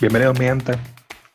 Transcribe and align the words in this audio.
Bienvenidos 0.00 0.38
mi 0.38 0.44
gente 0.44 0.74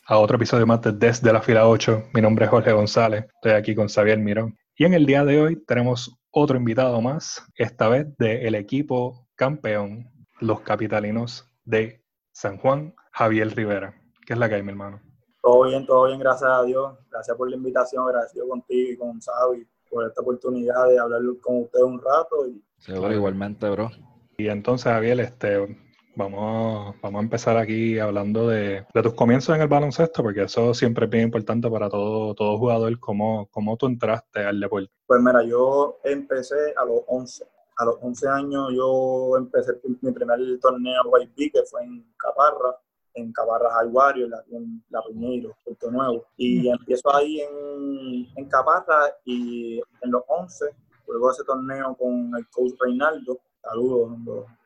a 0.06 0.18
otro 0.18 0.38
episodio 0.38 0.66
más 0.66 0.82
de 0.82 0.94
Desde 0.94 1.34
la 1.34 1.42
Fila 1.42 1.68
8. 1.68 2.12
Mi 2.14 2.22
nombre 2.22 2.46
es 2.46 2.52
Jorge 2.52 2.72
González, 2.72 3.26
estoy 3.36 3.52
aquí 3.52 3.76
con 3.76 3.90
Xavier 3.90 4.18
Mirón. 4.20 4.58
Y 4.78 4.86
en 4.86 4.94
el 4.94 5.06
día 5.06 5.26
de 5.26 5.42
hoy 5.42 5.58
tenemos 5.66 6.18
otro 6.32 6.56
invitado 6.56 7.02
más, 7.02 7.46
esta 7.56 7.90
vez 7.90 8.08
del 8.18 8.56
equipo 8.56 9.28
campeón, 9.36 10.10
los 10.40 10.62
capitalinos 10.62 11.46
de 11.66 12.06
San 12.32 12.58
Juan, 12.58 12.96
Javier 13.12 13.54
Rivera. 13.54 14.02
¿Qué 14.26 14.32
es 14.32 14.40
la 14.40 14.48
que 14.48 14.56
hay, 14.56 14.64
mi 14.64 14.70
hermano? 14.70 15.02
Todo 15.42 15.66
bien, 15.66 15.86
todo 15.86 16.08
bien, 16.08 16.20
gracias 16.20 16.50
a 16.50 16.64
Dios. 16.64 16.94
Gracias 17.12 17.36
por 17.36 17.50
la 17.50 17.58
invitación, 17.58 18.08
agradecido 18.08 18.48
contigo 18.48 18.94
y 18.94 18.96
con 18.98 19.20
Xavi 19.20 19.68
por 19.90 20.08
esta 20.08 20.22
oportunidad 20.22 20.88
de 20.88 21.00
hablar 21.00 21.20
con 21.42 21.64
ustedes 21.64 21.84
un 21.84 22.00
rato. 22.00 22.48
Y... 22.48 22.64
Seguro, 22.78 23.14
igualmente, 23.14 23.70
bro. 23.70 23.92
Y 24.38 24.48
entonces, 24.48 24.90
Javier, 24.90 25.20
este, 25.20 25.83
Vamos, 26.16 26.96
vamos 27.02 27.20
a 27.20 27.24
empezar 27.24 27.58
aquí 27.58 27.98
hablando 27.98 28.48
de, 28.48 28.86
tus 29.02 29.16
comienzos 29.16 29.56
en 29.56 29.64
el 29.64 29.68
baloncesto, 29.68 30.22
porque 30.22 30.44
eso 30.44 30.74
siempre 30.76 31.06
es 31.06 31.12
bien 31.12 31.24
importante 31.24 31.70
para 31.72 31.90
todo, 31.90 32.36
todo 32.36 32.58
jugador. 32.60 33.00
¿Cómo, 33.00 33.48
¿Cómo 33.52 33.76
tú 33.78 33.88
entraste 33.88 34.46
al 34.46 34.60
deporte? 34.60 34.92
Pues 35.08 35.22
mira, 35.22 35.44
yo 35.44 35.98
empecé 36.04 36.74
a 36.78 36.86
los 36.86 37.02
11. 37.08 37.46
A 37.78 37.86
los 37.86 37.96
11 38.02 38.28
años 38.28 38.70
yo 38.76 39.36
empecé 39.38 39.74
mi 40.02 40.12
primer 40.12 40.40
torneo 40.60 41.02
YB, 41.06 41.52
que 41.52 41.64
fue 41.66 41.84
en 41.84 42.06
Caparra, 42.18 42.78
en 43.16 43.34
Caparra 43.34 43.70
High 43.72 44.22
en 44.52 44.84
La 44.92 45.02
Piñeiro, 45.02 45.58
Puerto 45.64 45.90
Nuevo. 45.90 46.26
Y 46.38 46.70
empiezo 46.70 47.16
ahí 47.16 47.42
en, 47.42 48.28
en 48.36 48.46
Caparra 48.50 49.10
y 49.26 49.82
en 50.02 50.12
los 50.12 50.22
11 50.28 50.66
juego 51.08 51.32
ese 51.32 51.44
torneo 51.44 51.96
con 51.98 52.32
el 52.38 52.48
coach 52.50 52.74
Reinaldo. 52.80 53.40
Saludos 53.64 54.12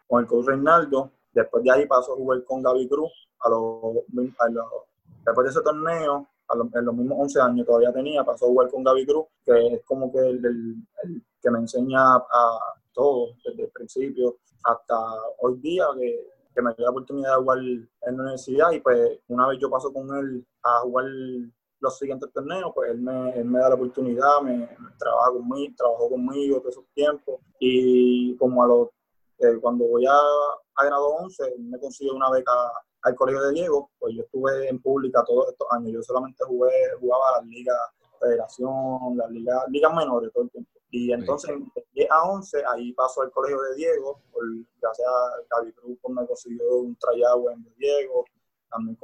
con 0.08 0.22
el 0.22 0.28
coach 0.28 0.48
Reinaldo 0.48 1.12
Después 1.38 1.64
de 1.64 1.72
ahí 1.72 1.86
pasó 1.86 2.14
a 2.14 2.16
jugar 2.16 2.44
con 2.46 2.64
Gaby 2.64 2.88
Cruz. 2.88 3.12
A 3.42 3.50
los, 3.50 3.94
después 4.12 5.46
de 5.46 5.52
ese 5.52 5.62
torneo, 5.62 6.28
en 6.74 6.86
los 6.86 6.96
mismos 6.96 7.20
11 7.22 7.42
años 7.42 7.68
todavía 7.68 7.94
tenía, 7.94 8.24
pasó 8.24 8.46
a 8.46 8.48
jugar 8.48 8.72
con 8.72 8.84
Gaby 8.84 9.06
Cruz, 9.06 9.26
que 9.46 9.68
es 9.68 9.86
como 9.86 10.12
que 10.12 10.18
el, 10.18 10.76
que 11.40 11.52
me 11.52 11.60
enseña 11.60 12.16
a 12.16 12.60
todo, 12.92 13.36
desde 13.46 13.66
el 13.66 13.70
principio 13.70 14.38
hasta 14.64 14.96
hoy 15.38 15.60
día, 15.60 15.86
que, 16.00 16.28
que 16.56 16.62
me 16.64 16.74
dio 16.74 16.86
la 16.86 16.92
oportunidad 16.92 17.36
de 17.36 17.42
jugar 17.44 17.60
en 17.60 17.88
la 18.02 18.24
universidad. 18.24 18.72
Y 18.72 18.80
pues 18.80 19.20
una 19.28 19.48
vez 19.48 19.60
yo 19.60 19.70
paso 19.70 19.94
con 19.94 20.10
él 20.18 20.44
a 20.64 20.80
jugar 20.80 21.06
los 21.80 22.00
siguientes 22.00 22.32
torneos, 22.34 22.72
pues 22.74 22.90
él 22.90 23.00
me, 23.00 23.30
él 23.38 23.46
me 23.46 23.60
da 23.60 23.70
la 23.70 23.76
oportunidad, 23.76 24.42
me, 24.42 24.68
trabaja 24.98 25.34
conmigo, 25.34 25.76
trabajó 25.78 26.10
conmigo 26.10 26.60
todos 26.62 26.72
esos 26.72 26.86
tiempos. 26.96 27.42
Y 27.60 28.36
como 28.38 28.64
a 28.64 28.68
los 28.68 28.90
eh, 29.40 29.58
cuando 29.62 29.86
voy 29.86 30.06
a, 30.06 30.18
a 30.76 30.86
grado 30.86 31.08
11, 31.16 31.56
me 31.60 31.80
consiguió 31.80 32.16
una 32.16 32.30
beca 32.32 32.52
al 33.04 33.16
Colegio 33.16 33.42
de 33.44 33.54
Diego, 33.54 33.92
pues 34.00 34.16
yo 34.16 34.24
estuve 34.24 34.68
en 34.68 34.82
pública 34.82 35.24
todos 35.26 35.50
estos 35.50 35.68
años. 35.72 35.92
Yo 35.94 36.02
solamente 36.04 36.44
jugué, 36.46 36.72
jugaba 37.00 37.40
las 37.40 37.46
ligas 37.46 37.78
federación, 38.20 39.16
las 39.16 39.30
ligas, 39.32 39.64
ligas 39.70 39.94
menores 39.94 40.32
todo 40.34 40.44
el 40.44 40.52
tiempo. 40.52 40.72
Y 40.90 41.12
entonces, 41.12 41.52
de 41.76 41.86
10 41.94 42.12
a 42.12 42.24
11, 42.24 42.64
ahí 42.74 42.94
paso 42.94 43.22
al 43.22 43.32
colegio 43.32 43.62
de 43.62 43.76
Diego, 43.76 44.22
por, 44.32 44.44
gracias 44.82 45.08
a 45.08 45.56
Gaby 45.56 45.74
Cruz, 45.74 45.98
pues, 46.02 46.16
me 46.16 46.26
consiguió 46.26 46.78
un 46.78 46.96
tryout 46.96 47.52
en 47.52 47.74
Diego, 47.78 48.26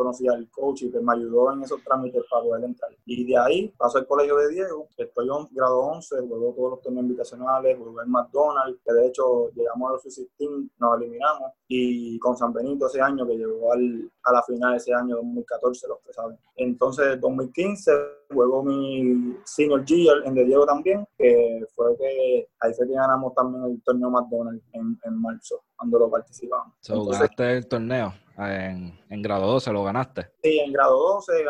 conocí 0.04 0.28
al 0.28 0.50
coach 0.50 0.84
y 0.84 0.92
que 0.92 1.00
me 1.00 1.14
ayudó 1.14 1.54
en 1.54 1.64
esos 1.64 1.82
trámites 1.84 2.24
para 2.30 2.44
poder 2.44 2.64
entrar. 2.66 2.92
Y 3.06 3.24
de 3.26 3.38
ahí 3.38 3.74
paso 3.78 3.98
al 3.98 4.08
colegio 4.08 4.36
de 4.38 4.50
Diego, 4.50 4.88
estoy 4.98 5.28
en 5.28 5.56
grado 5.56 5.80
11, 5.80 6.28
juego 6.28 6.54
todos 6.56 6.72
los 6.72 6.82
torneos 6.82 7.04
invitacionales, 7.04 7.78
juego 7.78 8.02
en 8.02 8.12
McDonald's, 8.12 8.80
que 8.86 8.94
de 8.94 9.08
hecho 9.08 9.50
llegamos 9.52 9.90
a 9.90 9.94
los 9.94 10.04
16, 10.04 10.50
nos 10.78 11.02
eliminamos, 11.02 11.52
y 11.68 12.20
con 12.20 12.36
San 12.36 12.52
Benito 12.54 12.88
ese 12.88 13.02
año, 13.02 13.26
que 13.26 13.38
llegó 13.38 13.72
al, 13.72 14.12
a 14.24 14.32
la 14.32 14.44
final 14.44 14.76
ese 14.76 14.94
año 14.94 15.16
2014, 15.18 15.88
los 15.88 16.00
que 16.00 16.14
saben. 16.14 16.38
Entonces, 16.56 17.20
2015 17.20 17.92
juego 18.34 18.64
mi 18.64 19.38
senior 19.46 19.86
year 19.86 20.24
en 20.26 20.34
De 20.34 20.46
Diego 20.46 20.66
también, 20.66 21.08
que 21.18 21.66
fue 21.76 21.96
que 21.98 22.48
ahí 22.60 22.74
fue 22.74 22.88
que 22.88 22.94
ganamos 22.94 23.34
también 23.34 23.64
el 23.66 23.82
torneo 23.84 24.10
McDonald's 24.10 24.64
en, 24.74 25.00
en 25.04 25.22
marzo, 25.22 25.62
cuando 25.76 26.00
lo 26.00 26.10
participamos. 26.10 26.74
¿Ganaste 26.88 27.58
el 27.58 27.68
torneo? 27.68 28.14
En, 28.36 29.00
en, 29.10 29.22
grado 29.22 29.46
12 29.46 29.72
lo 29.72 29.84
ganaste. 29.84 30.28
Sí, 30.42 30.58
en 30.58 30.74
grado 30.74 30.98
12 30.98 31.40
eh, 31.40 31.46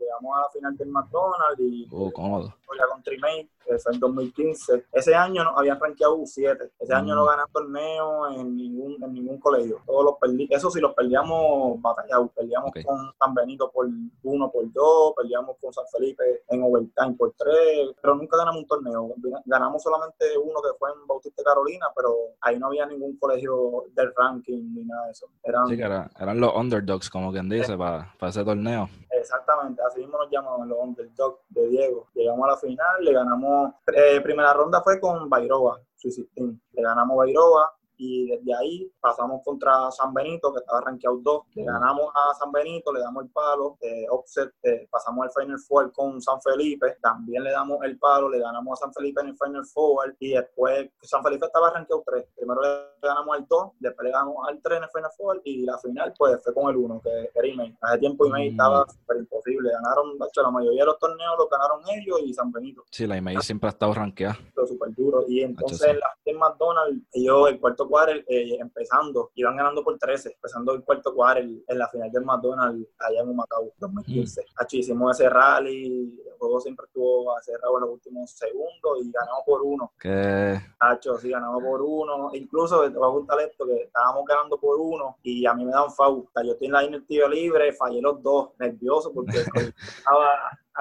llegamos 0.00 0.36
a 0.36 0.40
la 0.40 0.50
final 0.50 0.76
del 0.76 0.88
McDonald's 0.88 1.60
y 1.60 1.86
uh, 1.92 2.10
cómodo. 2.10 2.52
con 2.66 3.02
Trimate 3.04 3.48
que 3.64 3.78
fue 3.78 3.92
en 3.94 4.00
2015. 4.00 4.86
Ese 4.92 5.14
año 5.14 5.44
no 5.44 5.56
habían 5.56 5.78
rankeado 5.78 6.18
U7. 6.18 6.72
Ese 6.80 6.92
año 6.92 7.14
no 7.14 7.24
mm. 7.24 7.28
ganan 7.28 7.52
torneo 7.52 8.30
en 8.32 8.56
ningún, 8.56 9.02
en 9.02 9.14
ningún 9.14 9.38
colegio. 9.38 9.80
Todos 9.86 10.04
los 10.04 10.14
perdí. 10.20 10.48
Eso 10.50 10.70
sí, 10.70 10.80
los 10.80 10.92
perdíamos 10.94 11.80
batallados. 12.18 12.30
Perdíamos 12.34 12.72
con 12.84 13.12
San 13.18 13.34
Benito 13.34 13.70
por 13.70 13.86
1 13.86 14.50
por 14.50 14.72
2, 14.72 15.14
perdíamos 15.16 15.56
con 15.60 15.72
San 15.72 15.84
Felipe 15.92 16.42
en 16.48 16.62
overtime 16.62 17.14
por 17.14 17.32
3, 17.36 17.90
pero 18.00 18.14
nunca 18.14 18.36
ganamos 18.36 18.62
un 18.62 18.66
torneo. 18.66 19.14
Ganamos 19.44 19.82
solamente 19.82 20.24
uno 20.38 20.60
que 20.62 20.76
fue 20.78 20.90
en 20.90 21.06
Bautista 21.06 21.42
Carolina, 21.42 21.86
pero 21.94 22.14
ahí 22.40 22.58
no 22.58 22.68
había 22.68 22.86
ningún 22.86 23.16
colegio 23.18 23.84
del 23.94 24.12
ranking 24.16 24.74
ni 24.74 24.84
nada 24.84 25.06
de 25.06 25.12
eso. 25.12 25.26
Eran, 25.42 25.66
sí, 25.68 25.80
eran 25.80 26.40
los 26.40 26.54
underdogs, 26.54 27.10
como 27.10 27.32
quien 27.32 27.48
dice, 27.48 27.76
para, 27.76 28.14
para 28.18 28.30
ese 28.30 28.44
torneo. 28.44 28.88
Exactamente, 29.10 29.80
así 29.82 30.00
mismo 30.00 30.18
nos 30.18 30.30
llamaban 30.30 30.68
los 30.68 30.78
underdogs 30.78 31.40
de 31.48 31.68
Diego. 31.68 32.08
Llegamos 32.14 32.44
a 32.46 32.50
la 32.52 32.56
final, 32.56 33.04
le 33.04 33.12
ganamos, 33.12 33.74
eh, 33.94 34.20
primera 34.20 34.52
ronda 34.52 34.82
fue 34.82 35.00
con 35.00 35.28
Bairoa, 35.30 35.80
Le 36.34 36.82
ganamos 36.82 37.16
Bairoa, 37.16 37.74
y 37.96 38.28
desde 38.28 38.54
ahí 38.54 38.92
pasamos 39.00 39.42
contra 39.44 39.90
San 39.90 40.12
Benito, 40.12 40.52
que 40.52 40.60
estaba 40.60 40.80
rankeado 40.80 41.18
2, 41.22 41.42
le 41.54 41.64
ganamos 41.64 42.10
a 42.14 42.34
San 42.34 42.52
Benito, 42.52 42.92
le 42.92 43.00
damos 43.00 43.24
el 43.24 43.30
palo, 43.30 43.76
eh, 43.80 44.06
offset, 44.10 44.52
eh, 44.62 44.86
pasamos 44.90 45.26
al 45.26 45.42
Final 45.42 45.58
Four 45.58 45.92
con 45.92 46.20
San 46.20 46.40
Felipe, 46.40 46.96
también 47.00 47.44
le 47.44 47.50
damos 47.50 47.78
el 47.82 47.98
palo, 47.98 48.28
le 48.28 48.38
ganamos 48.38 48.78
a 48.78 48.84
San 48.84 48.92
Felipe 48.92 49.20
en 49.20 49.28
el 49.28 49.36
Final 49.36 49.64
Four 49.66 50.16
y 50.18 50.32
después 50.32 50.90
San 51.02 51.22
Felipe 51.22 51.46
estaba 51.46 51.70
rankeado 51.70 52.02
3, 52.06 52.26
primero 52.36 52.60
le 52.62 52.68
ganamos 53.02 53.36
al 53.36 53.46
2, 53.46 53.72
después 53.78 54.04
le 54.04 54.12
ganamos 54.12 54.48
al 54.48 54.60
3 54.60 54.78
en 54.78 54.84
el 54.84 54.90
Final 54.90 55.10
Four 55.16 55.40
y 55.44 55.64
la 55.64 55.78
final 55.78 56.14
pues 56.18 56.42
fue 56.42 56.54
con 56.54 56.70
el 56.70 56.76
1, 56.76 57.00
que 57.02 57.30
era 57.34 57.48
Email. 57.48 57.76
Hace 57.80 57.98
tiempo 57.98 58.26
Email 58.26 58.50
mm. 58.50 58.54
estaba 58.54 58.86
súper 58.88 59.16
imposible, 59.18 59.70
ganaron, 59.70 60.18
la 60.18 60.50
mayoría 60.50 60.82
de 60.82 60.86
los 60.86 60.98
torneos 60.98 61.34
los 61.38 61.48
ganaron 61.48 61.80
ellos 61.96 62.20
y 62.22 62.34
San 62.34 62.50
Benito. 62.50 62.82
Sí, 62.90 63.06
la 63.06 63.16
Email 63.16 63.40
siempre 63.40 63.68
ha 63.68 63.70
estado 63.70 63.94
rankeada. 63.94 64.36
Súper 64.66 64.94
duro 64.94 65.24
y 65.28 65.42
entonces 65.42 65.96
en 66.24 66.38
McDonald's, 66.38 67.02
ellos 67.12 67.48
el 67.48 67.60
cuarto 67.60 67.83
cuarto 67.88 68.12
eh, 68.28 68.56
empezando, 68.58 69.30
iban 69.34 69.56
ganando 69.56 69.82
por 69.82 69.98
13, 69.98 70.32
empezando 70.34 70.74
el 70.74 70.82
cuarto 70.82 71.14
cuarto 71.14 71.40
en 71.40 71.78
la 71.78 71.88
final 71.88 72.10
del 72.10 72.24
McDonald's 72.24 72.88
allá 72.98 73.20
en 73.20 73.28
Humacao 73.28 73.72
2015. 73.78 74.42
Mm. 74.42 74.76
hicimos 74.76 75.18
ese 75.18 75.28
rally, 75.28 76.20
el 76.26 76.38
juego 76.38 76.60
siempre 76.60 76.86
estuvo 76.86 77.34
cerrado 77.42 77.76
en 77.76 77.80
los 77.82 77.90
últimos 77.90 78.30
segundos 78.30 78.98
y 79.02 79.10
ganamos 79.10 79.42
por 79.46 79.62
uno. 79.62 79.92
¿Qué? 79.98 80.60
Hacho, 80.80 81.18
sí, 81.18 81.30
ganamos 81.30 81.62
por 81.62 81.82
uno. 81.82 82.30
Incluso, 82.34 82.82
te 82.90 82.96
voy 82.96 83.08
a 83.08 83.12
contar 83.12 83.40
esto, 83.40 83.66
que 83.66 83.82
estábamos 83.82 84.24
ganando 84.26 84.58
por 84.58 84.78
uno 84.78 85.16
y 85.22 85.46
a 85.46 85.54
mí 85.54 85.64
me 85.64 85.72
dan 85.72 85.90
foul. 85.90 86.26
yo 86.44 86.52
estoy 86.52 86.66
en 86.66 86.72
la 86.72 86.82
línea 86.82 87.02
tiro 87.06 87.28
libre, 87.28 87.72
fallé 87.72 88.00
los 88.00 88.22
dos, 88.22 88.50
nervioso 88.58 89.12
porque 89.12 89.38
estaba 89.98 90.30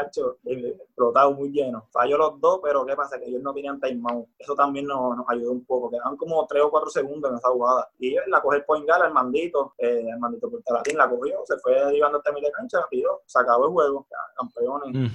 hecho 0.01 0.37
explotado 0.43 1.33
muy 1.33 1.49
lleno. 1.51 1.85
Falló 1.91 2.17
los 2.17 2.41
dos, 2.41 2.59
pero 2.63 2.85
¿qué 2.85 2.95
pasa? 2.95 3.19
Que 3.19 3.25
ellos 3.25 3.41
no 3.41 3.53
tenían 3.53 3.79
timeout. 3.79 4.27
Eso 4.39 4.55
también 4.55 4.87
nos, 4.87 5.15
nos, 5.15 5.29
ayudó 5.29 5.51
un 5.51 5.65
poco. 5.65 5.91
Quedaban 5.91 6.17
como 6.17 6.45
tres 6.47 6.63
o 6.63 6.71
cuatro 6.71 6.89
segundos 6.89 7.29
en 7.29 7.37
esa 7.37 7.49
jugada. 7.49 7.89
Y 7.99 8.15
la 8.27 8.41
cogió 8.41 8.59
el 8.59 8.65
point 8.65 8.85
guard, 8.85 9.05
el 9.05 9.13
mandito, 9.13 9.73
eh, 9.77 10.05
el 10.09 10.19
mandito 10.19 10.49
Portalatín 10.49 10.97
la 10.97 11.09
cogió, 11.09 11.41
se 11.45 11.57
fue 11.57 11.73
derivando 11.85 12.17
hasta 12.17 12.31
de 12.31 12.51
cancha, 12.51 12.79
pidió, 12.89 13.21
se 13.25 13.39
acabó 13.39 13.67
el 13.67 13.71
juego, 13.71 14.07
campeones. 14.35 15.11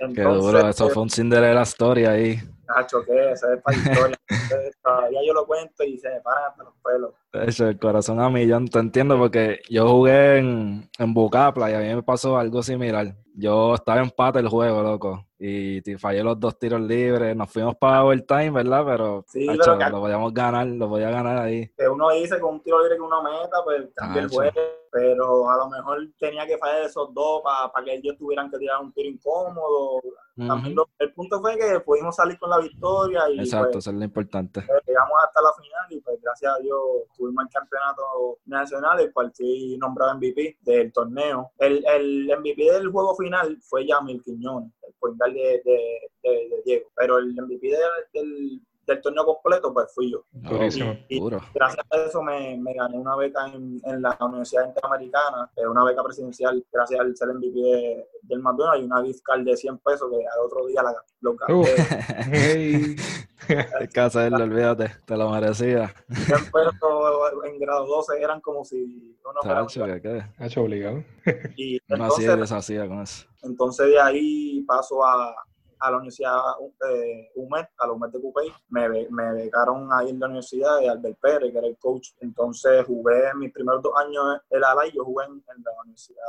Mm. 0.00 0.12
Qué 0.14 0.22
duro, 0.22 0.68
eso 0.68 0.88
fue 0.90 1.02
un 1.02 1.10
Cinderella 1.10 1.62
story 1.62 2.04
ahí. 2.04 2.38
Nacho, 2.74 3.04
¿qué? 3.04 3.32
Esa 3.32 3.54
es 3.54 3.62
para 3.62 3.76
historia. 3.76 4.16
Todavía 4.82 5.20
yo 5.26 5.32
lo 5.32 5.46
cuento 5.46 5.84
y 5.84 5.98
se 5.98 6.08
me 6.10 6.20
paran 6.20 6.50
hasta 6.50 6.64
los 6.64 6.74
pelos. 6.82 7.14
Eso, 7.32 7.68
el 7.68 7.78
corazón 7.78 8.20
a 8.20 8.28
millón, 8.28 8.68
te 8.68 8.78
entiendo, 8.78 9.18
porque 9.18 9.60
yo 9.68 9.88
jugué 9.88 10.38
en, 10.38 10.90
en 10.98 11.14
Bucapla 11.14 11.70
y 11.70 11.74
a 11.74 11.78
mí 11.78 11.94
me 11.94 12.02
pasó 12.02 12.36
algo 12.38 12.62
similar. 12.62 13.14
Yo 13.34 13.74
estaba 13.74 13.98
en 13.98 14.04
empate 14.04 14.40
el 14.40 14.48
juego, 14.48 14.82
loco. 14.82 15.26
Y 15.44 15.80
fallé 15.98 16.22
los 16.22 16.38
dos 16.38 16.56
tiros 16.56 16.80
libres. 16.80 17.34
Nos 17.34 17.50
fuimos 17.50 17.74
para 17.74 18.04
overtime, 18.04 18.52
¿verdad? 18.52 18.84
Pero, 18.86 19.24
sí, 19.26 19.44
lo 19.44 20.00
podíamos 20.00 20.32
ganar, 20.32 20.68
lo 20.68 20.88
podía 20.88 21.10
ganar 21.10 21.36
ahí. 21.38 21.68
Que 21.76 21.88
uno 21.88 22.10
dice 22.10 22.38
con 22.38 22.54
un 22.54 22.62
tiro 22.62 22.80
libre 22.80 22.94
que 22.94 23.02
uno 23.02 23.20
meta, 23.24 23.56
pues 23.64 23.88
cambia 23.92 24.22
el 24.22 24.28
juego. 24.28 24.52
Pero 24.92 25.50
a 25.50 25.56
lo 25.56 25.68
mejor 25.70 25.98
tenía 26.18 26.46
que 26.46 26.58
fallar 26.58 26.82
esos 26.82 27.12
dos 27.12 27.42
para 27.42 27.84
que 27.84 27.94
ellos 27.94 28.16
tuvieran 28.18 28.50
que 28.50 28.58
tirar 28.58 28.80
un 28.82 28.92
tiro 28.92 29.08
incómodo. 29.08 30.00
También 30.36 30.76
el 30.98 31.12
punto 31.12 31.40
fue 31.40 31.56
que 31.56 31.80
pudimos 31.80 32.14
salir 32.14 32.38
con 32.38 32.50
la 32.50 32.58
victoria. 32.58 33.22
Y, 33.30 33.40
Exacto, 33.40 33.72
pues, 33.72 33.84
eso 33.84 33.90
es 33.90 33.96
lo 33.96 34.04
importante. 34.04 34.60
Llegamos 34.86 35.12
hasta 35.26 35.42
la 35.42 35.52
final 35.54 35.86
y 35.90 36.00
pues 36.00 36.20
gracias 36.22 36.54
a 36.54 36.58
Dios 36.60 36.78
tuvimos 37.16 37.44
el 37.44 37.50
campeonato 37.50 38.38
nacional, 38.44 39.00
el 39.00 39.12
cual 39.12 39.32
fui 39.34 39.76
nombrado 39.78 40.14
MVP 40.16 40.58
del 40.60 40.92
torneo. 40.92 41.52
El, 41.58 41.84
el 41.86 42.32
MVP 42.38 42.70
del 42.70 42.90
juego 42.90 43.16
final 43.16 43.58
fue 43.62 43.86
Yamil 43.86 44.22
Quiñones, 44.22 44.72
el 44.86 44.94
point 44.98 45.18
de, 45.22 45.62
de, 45.64 46.10
de, 46.22 46.62
Diego. 46.64 46.90
Pero 46.96 47.18
el 47.18 47.34
MVP 47.34 47.68
del, 47.68 47.80
del 48.12 48.60
torneo 49.00 49.24
completo, 49.24 49.72
pues 49.72 49.92
fui 49.94 50.10
yo. 50.10 50.24
Durísimo. 50.32 50.92
Y, 51.08 51.16
y 51.16 51.20
Duro. 51.20 51.40
gracias 51.54 51.84
a 51.90 51.96
eso 51.98 52.22
me, 52.22 52.56
me 52.58 52.74
gané 52.74 52.98
una 52.98 53.14
beca 53.16 53.46
en, 53.46 53.80
en 53.84 54.02
la 54.02 54.16
Universidad 54.20 54.66
Interamericana, 54.66 55.50
una 55.68 55.84
beca 55.84 56.02
presidencial, 56.02 56.64
gracias 56.72 57.00
al 57.00 57.16
ser 57.16 57.28
MVP 57.34 57.58
de- 57.60 58.06
del 58.22 58.40
McDonald's 58.40 58.82
y 58.82 58.86
una 58.86 59.02
gift 59.04 59.22
card 59.24 59.42
de 59.42 59.56
100 59.56 59.78
pesos 59.78 60.08
que 60.10 60.16
al 60.16 60.46
otro 60.46 60.66
día 60.66 60.82
la, 60.82 60.94
lo 61.20 61.34
gasté. 61.34 61.52
Uf. 61.54 61.68
Hey. 62.32 62.96
Que 63.92 64.00
hacerlo, 64.00 64.44
olvídate, 64.44 64.88
te 65.04 65.16
lo 65.16 65.28
merecía. 65.30 65.92
100 66.12 66.26
pesos 66.52 66.74
en 67.44 67.58
grado 67.58 67.86
12 67.86 68.22
eran 68.22 68.40
como 68.40 68.64
si 68.64 69.16
uno 69.24 69.40
fuera 69.42 69.60
Tacho, 69.62 69.84
¿qué 69.86 70.00
qué? 70.00 70.24
Ha 70.38 70.46
hecho 70.46 70.62
obligado. 70.62 71.02
Y 71.56 71.80
Uno 71.88 72.04
hacía 72.04 72.26
y 72.28 72.30
entonces, 72.30 72.38
deshacía 72.40 72.86
con 72.88 73.02
eso. 73.02 73.26
entonces 73.42 73.86
de 73.88 74.00
ahí 74.00 74.62
paso 74.62 75.04
a, 75.04 75.34
a 75.82 75.90
la 75.90 75.96
Universidad 75.96 76.38
eh, 76.88 77.30
UMED, 77.34 77.64
a 77.78 77.86
la 77.86 77.92
UMED 77.92 78.10
de 78.10 78.20
Cupey. 78.20 78.52
Me, 78.68 78.88
me 79.10 79.32
becaron 79.32 79.88
ahí 79.92 80.10
en 80.10 80.20
la 80.20 80.26
universidad 80.26 80.78
de 80.78 80.88
Albert 80.88 81.18
Pérez, 81.20 81.52
que 81.52 81.58
era 81.58 81.66
el 81.66 81.76
coach. 81.78 82.10
Entonces 82.20 82.86
jugué 82.86 83.34
mis 83.34 83.52
primeros 83.52 83.82
dos 83.82 83.92
años 83.96 84.40
en 84.48 84.60
la 84.60 84.70
ALA 84.70 84.86
y 84.86 84.92
yo 84.92 85.04
jugué 85.04 85.24
en, 85.26 85.32
en 85.32 85.62
la 85.64 85.72
Universidad 85.82 86.22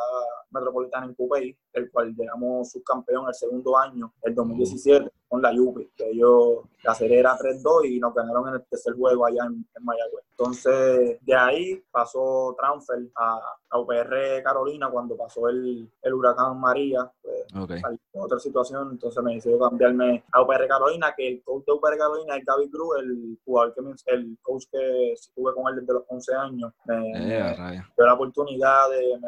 Metropolitana 0.52 1.06
en 1.06 1.14
Cupey, 1.14 1.58
el 1.74 1.92
cual 1.92 2.14
llegamos 2.16 2.72
subcampeón 2.72 3.28
el 3.28 3.34
segundo 3.34 3.78
año, 3.78 4.14
el 4.24 4.34
2017, 4.36 5.12
con 5.28 5.42
la 5.42 5.52
Juve, 5.52 5.90
que 5.96 6.10
ellos, 6.12 6.60
la 6.84 6.94
serie 6.94 7.20
era 7.20 7.36
3-2 7.38 7.90
y 7.90 8.00
nos 8.00 8.14
ganaron 8.14 8.48
en 8.50 8.56
el 8.56 8.66
tercer 8.66 8.94
juego 8.96 9.26
allá 9.26 9.46
en, 9.46 9.66
en 9.76 9.84
Mayagüez. 9.84 10.26
Entonces, 10.38 11.18
de 11.26 11.36
ahí 11.36 11.84
pasó 11.92 12.56
transfer 12.60 13.00
a, 13.16 13.40
a 13.70 13.80
UPR 13.80 14.44
Carolina 14.44 14.90
cuando 14.92 15.16
pasó 15.18 15.48
el, 15.48 15.90
el 16.02 16.14
huracán 16.14 16.60
María. 16.60 17.12
Pues, 17.22 17.34
Ok. 17.56 17.72
salió 17.82 18.00
otra 18.14 18.40
situación, 18.40 18.90
entonces 18.92 19.24
me 19.24 19.34
cambiarme 19.60 20.24
a 20.31 20.42
UPR 20.42 20.68
Carolina, 20.68 21.13
que 21.16 21.28
el 21.28 21.44
coach 21.44 21.66
de 21.66 21.74
UPR 21.74 21.98
Carolina 21.98 22.38
es 22.38 22.45
Gaby 22.45 22.69
Cruz, 22.69 22.98
el 23.00 23.38
jugador 23.45 23.74
que 23.74 23.81
me- 23.81 23.94
el 24.07 24.38
coach 24.42 24.63
que 24.72 25.13
estuve 25.13 25.54
con 25.54 25.68
él 25.74 25.80
desde 25.81 25.94
los 25.94 26.04
11 26.07 26.34
años. 26.36 26.72
Me, 26.86 26.95
Eh, 26.95 27.56
me- 27.57 27.72
dio 27.98 28.06
la 28.06 28.13
oportunidad 28.13 28.90
de, 28.90 29.18
me, 29.19 29.28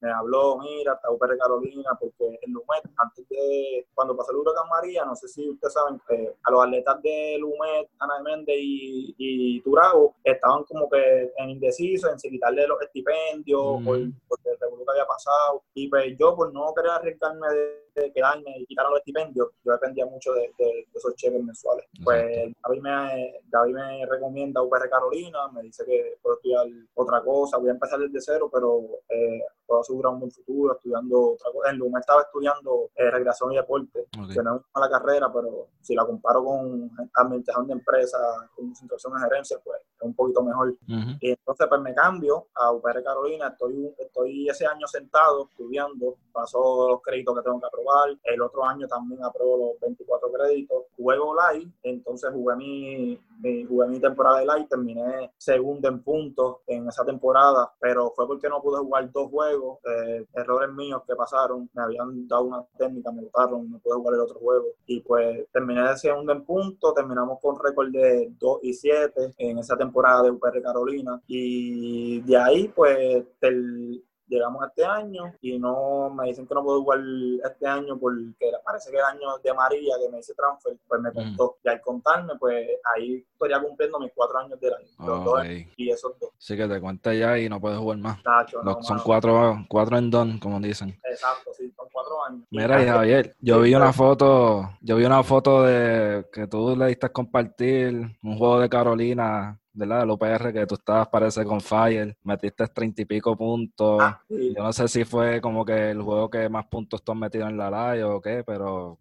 me- 0.00 0.12
habló, 0.12 0.58
mira, 0.58 0.92
hasta 0.92 1.10
UPR 1.10 1.36
Carolina, 1.38 1.90
porque 2.00 2.38
el 2.42 2.52
Lumet, 2.52 2.84
antes 2.96 3.28
de, 3.28 3.86
cuando 3.94 4.16
pasó 4.16 4.30
el 4.32 4.38
huracán 4.38 4.68
María, 4.68 5.04
no 5.04 5.14
sé 5.16 5.28
si 5.28 5.48
ustedes 5.50 5.72
saben, 5.74 6.00
que 6.08 6.34
a 6.42 6.50
los 6.50 6.62
atletas 6.64 7.02
de 7.02 7.36
Lumet, 7.38 7.90
Ana 7.98 8.20
Méndez 8.22 8.56
y, 8.58 9.14
y 9.18 9.60
Turago, 9.62 10.14
estaban 10.24 10.64
como 10.64 10.88
que 10.88 11.32
en 11.36 11.50
indeciso, 11.50 12.10
en 12.10 12.18
si 12.18 12.30
quitarle 12.30 12.66
los 12.66 12.80
estipendios, 12.82 13.80
Mm. 13.80 13.84
por, 13.84 13.98
porque 14.28 14.50
el 14.50 14.58
revuelo 14.60 14.84
que 14.84 14.90
había 14.92 15.06
pasado, 15.06 15.62
y 15.74 15.88
pues 15.88 16.16
yo 16.18 16.34
por 16.36 16.52
no 16.52 16.72
querer 16.74 16.92
arriesgarme 16.92 17.48
de, 17.48 17.87
de 17.98 18.12
quedarme 18.12 18.58
y 18.58 18.66
quitar 18.66 18.88
los 18.88 18.98
estipendios, 18.98 19.48
yo 19.64 19.72
dependía 19.72 20.06
mucho 20.06 20.32
de, 20.32 20.52
de- 20.58 20.64
de 20.64 20.86
esos 20.94 21.14
cheques 21.16 21.42
mensuales. 21.42 21.86
Pues 22.04 22.52
Gaby 22.64 22.80
me, 22.80 23.34
Gaby 23.48 23.72
me 23.72 24.06
recomienda 24.06 24.62
UPR 24.62 24.88
Carolina, 24.90 25.48
me 25.52 25.62
dice 25.62 25.84
que 25.84 26.18
puedo 26.22 26.36
estudiar 26.36 26.66
otra 26.94 27.22
cosa, 27.22 27.56
voy 27.58 27.68
a 27.68 27.72
empezar 27.72 27.98
desde 28.00 28.20
cero, 28.20 28.50
pero 28.52 28.80
eh, 29.08 29.42
puedo 29.66 29.80
asegurar 29.80 30.12
un 30.14 30.20
buen 30.20 30.30
futuro 30.32 30.74
estudiando 30.74 31.32
otra 31.32 31.50
cosa. 31.52 31.70
En 31.70 31.76
Luma 31.78 32.00
estaba 32.00 32.22
estudiando 32.22 32.90
eh, 32.96 33.10
recreación 33.10 33.52
y 33.52 33.56
deporte, 33.56 34.06
Ok. 34.18 34.32
que 34.32 34.42
no 34.42 34.56
es 34.56 34.62
una 34.62 34.64
mala 34.74 34.90
carrera, 34.90 35.32
pero 35.32 35.68
si 35.82 35.94
la 35.94 36.04
comparo 36.06 36.44
con 36.44 36.90
administración 37.14 37.66
de 37.66 37.72
empresas, 37.74 38.20
con 38.54 38.66
concentración 38.66 39.12
en 39.14 39.22
gerencia, 39.24 39.58
pues 39.64 39.80
es 39.80 40.02
un 40.02 40.14
poquito 40.14 40.42
mejor. 40.42 40.74
Y 41.20 41.30
entonces 41.30 41.66
pues 41.68 41.80
me 41.80 41.94
cambio 41.94 42.46
a 42.54 42.72
UPR 42.72 43.02
Carolina, 43.02 43.48
estoy, 43.48 43.94
estoy 43.98 44.48
ese 44.48 44.66
año 44.66 44.86
sentado 44.86 45.48
estudiando, 45.50 46.16
paso 46.32 46.88
los 46.90 47.02
créditos 47.02 47.34
que 47.36 47.42
tengo 47.42 47.60
que 47.60 47.66
aprobar, 47.66 47.87
el 48.24 48.42
otro 48.42 48.64
año 48.64 48.86
también 48.86 49.22
apruebo 49.24 49.56
los 49.72 49.80
24 49.80 50.30
créditos, 50.32 50.84
juego 50.96 51.34
live, 51.52 51.70
entonces 51.82 52.30
jugué 52.32 52.56
mi, 52.56 53.20
jugué 53.66 53.86
mi 53.88 54.00
temporada 54.00 54.40
de 54.40 54.46
live, 54.46 54.66
terminé 54.68 55.32
segundo 55.36 55.88
en 55.88 56.02
puntos 56.02 56.56
en 56.66 56.88
esa 56.88 57.04
temporada, 57.04 57.72
pero 57.80 58.10
fue 58.14 58.26
porque 58.26 58.48
no 58.48 58.60
pude 58.60 58.78
jugar 58.80 59.10
dos 59.12 59.30
juegos, 59.30 59.78
eh, 59.84 60.24
errores 60.34 60.70
míos 60.74 61.02
que 61.06 61.14
pasaron, 61.14 61.68
me 61.72 61.82
habían 61.82 62.26
dado 62.26 62.44
una 62.44 62.64
técnica, 62.76 63.12
me 63.12 63.22
botaron, 63.22 63.70
no 63.70 63.78
pude 63.78 63.94
jugar 63.96 64.14
el 64.14 64.20
otro 64.20 64.38
juego, 64.38 64.66
y 64.86 65.00
pues 65.00 65.46
terminé 65.52 65.88
de 65.88 65.96
segundo 65.96 66.32
en 66.32 66.44
puntos, 66.44 66.94
terminamos 66.94 67.38
con 67.40 67.58
récord 67.58 67.90
de 67.90 68.32
2 68.38 68.58
y 68.62 68.72
7 68.74 69.34
en 69.38 69.58
esa 69.58 69.76
temporada 69.76 70.22
de 70.22 70.30
UPR 70.30 70.60
Carolina, 70.62 71.20
y 71.26 72.20
de 72.22 72.36
ahí 72.36 72.68
pues 72.68 73.24
tel- 73.40 74.04
llegamos 74.28 74.62
a 74.62 74.66
este 74.66 74.84
año 74.84 75.34
y 75.40 75.58
no 75.58 76.10
me 76.10 76.26
dicen 76.26 76.46
que 76.46 76.54
no 76.54 76.62
puedo 76.62 76.82
jugar 76.82 77.00
este 77.44 77.66
año 77.66 77.98
porque 77.98 78.52
parece 78.64 78.90
que 78.90 78.96
el 78.96 79.04
año 79.04 79.38
de 79.42 79.54
María 79.54 79.94
que 80.00 80.08
me 80.10 80.18
hice 80.18 80.34
transfer, 80.34 80.76
pues 80.86 81.00
me 81.00 81.12
contó. 81.12 81.56
Y 81.64 81.68
al 81.68 81.80
contarme, 81.80 82.34
pues 82.38 82.68
ahí 82.94 83.24
estaría 83.32 83.60
cumpliendo 83.60 83.98
mis 83.98 84.12
cuatro 84.14 84.38
años 84.38 84.60
del 84.60 84.74
año. 84.74 84.88
Los 84.98 85.24
dos 85.24 85.44
y 85.76 85.90
esos 85.90 86.18
dos. 86.18 86.30
Sí 86.38 86.56
que 86.56 86.68
te 86.68 86.80
cuenta 86.80 87.14
ya 87.14 87.38
y 87.38 87.48
no 87.48 87.60
puedes 87.60 87.78
jugar 87.78 87.98
más. 87.98 88.18
No, 88.62 88.82
son 88.82 88.96
mano. 88.96 89.02
cuatro, 89.04 89.56
cuatro 89.68 89.98
en 89.98 90.10
don, 90.10 90.38
como 90.38 90.60
dicen. 90.60 90.98
Exacto, 91.04 91.50
sí, 91.56 91.72
son 91.76 91.88
cuatro 91.92 92.24
años. 92.24 92.46
Mira, 92.50 92.82
y 92.82 92.86
Javier, 92.86 93.36
yo 93.40 93.60
vi 93.60 93.74
una 93.74 93.92
foto, 93.92 94.70
yo 94.80 94.96
vi 94.96 95.04
una 95.04 95.22
foto 95.22 95.62
de 95.62 96.26
que 96.32 96.46
tú 96.46 96.76
le 96.76 96.86
diste 96.86 97.06
a 97.06 97.12
compartir 97.12 97.94
un 98.22 98.38
juego 98.38 98.60
de 98.60 98.68
Carolina, 98.68 99.58
¿verdad? 99.78 100.00
Del 100.00 100.10
UPR, 100.10 100.52
que 100.52 100.66
tú 100.66 100.74
estabas, 100.74 101.08
parece, 101.08 101.44
con 101.44 101.60
Fire, 101.60 102.16
metiste 102.24 102.66
treinta 102.68 103.02
y 103.02 103.04
pico 103.04 103.36
puntos. 103.36 103.98
Ah, 104.02 104.20
sí. 104.28 104.54
Yo 104.56 104.62
no 104.62 104.72
sé 104.72 104.88
si 104.88 105.04
fue 105.04 105.40
como 105.40 105.64
que 105.64 105.90
el 105.92 106.02
juego 106.02 106.28
que 106.28 106.48
más 106.48 106.66
puntos 106.66 107.02
tú 107.02 107.12
has 107.12 107.18
metido 107.18 107.46
en 107.46 107.56
la 107.56 107.70
live 107.94 108.04
o 108.04 108.20
qué, 108.20 108.42
pero... 108.44 108.98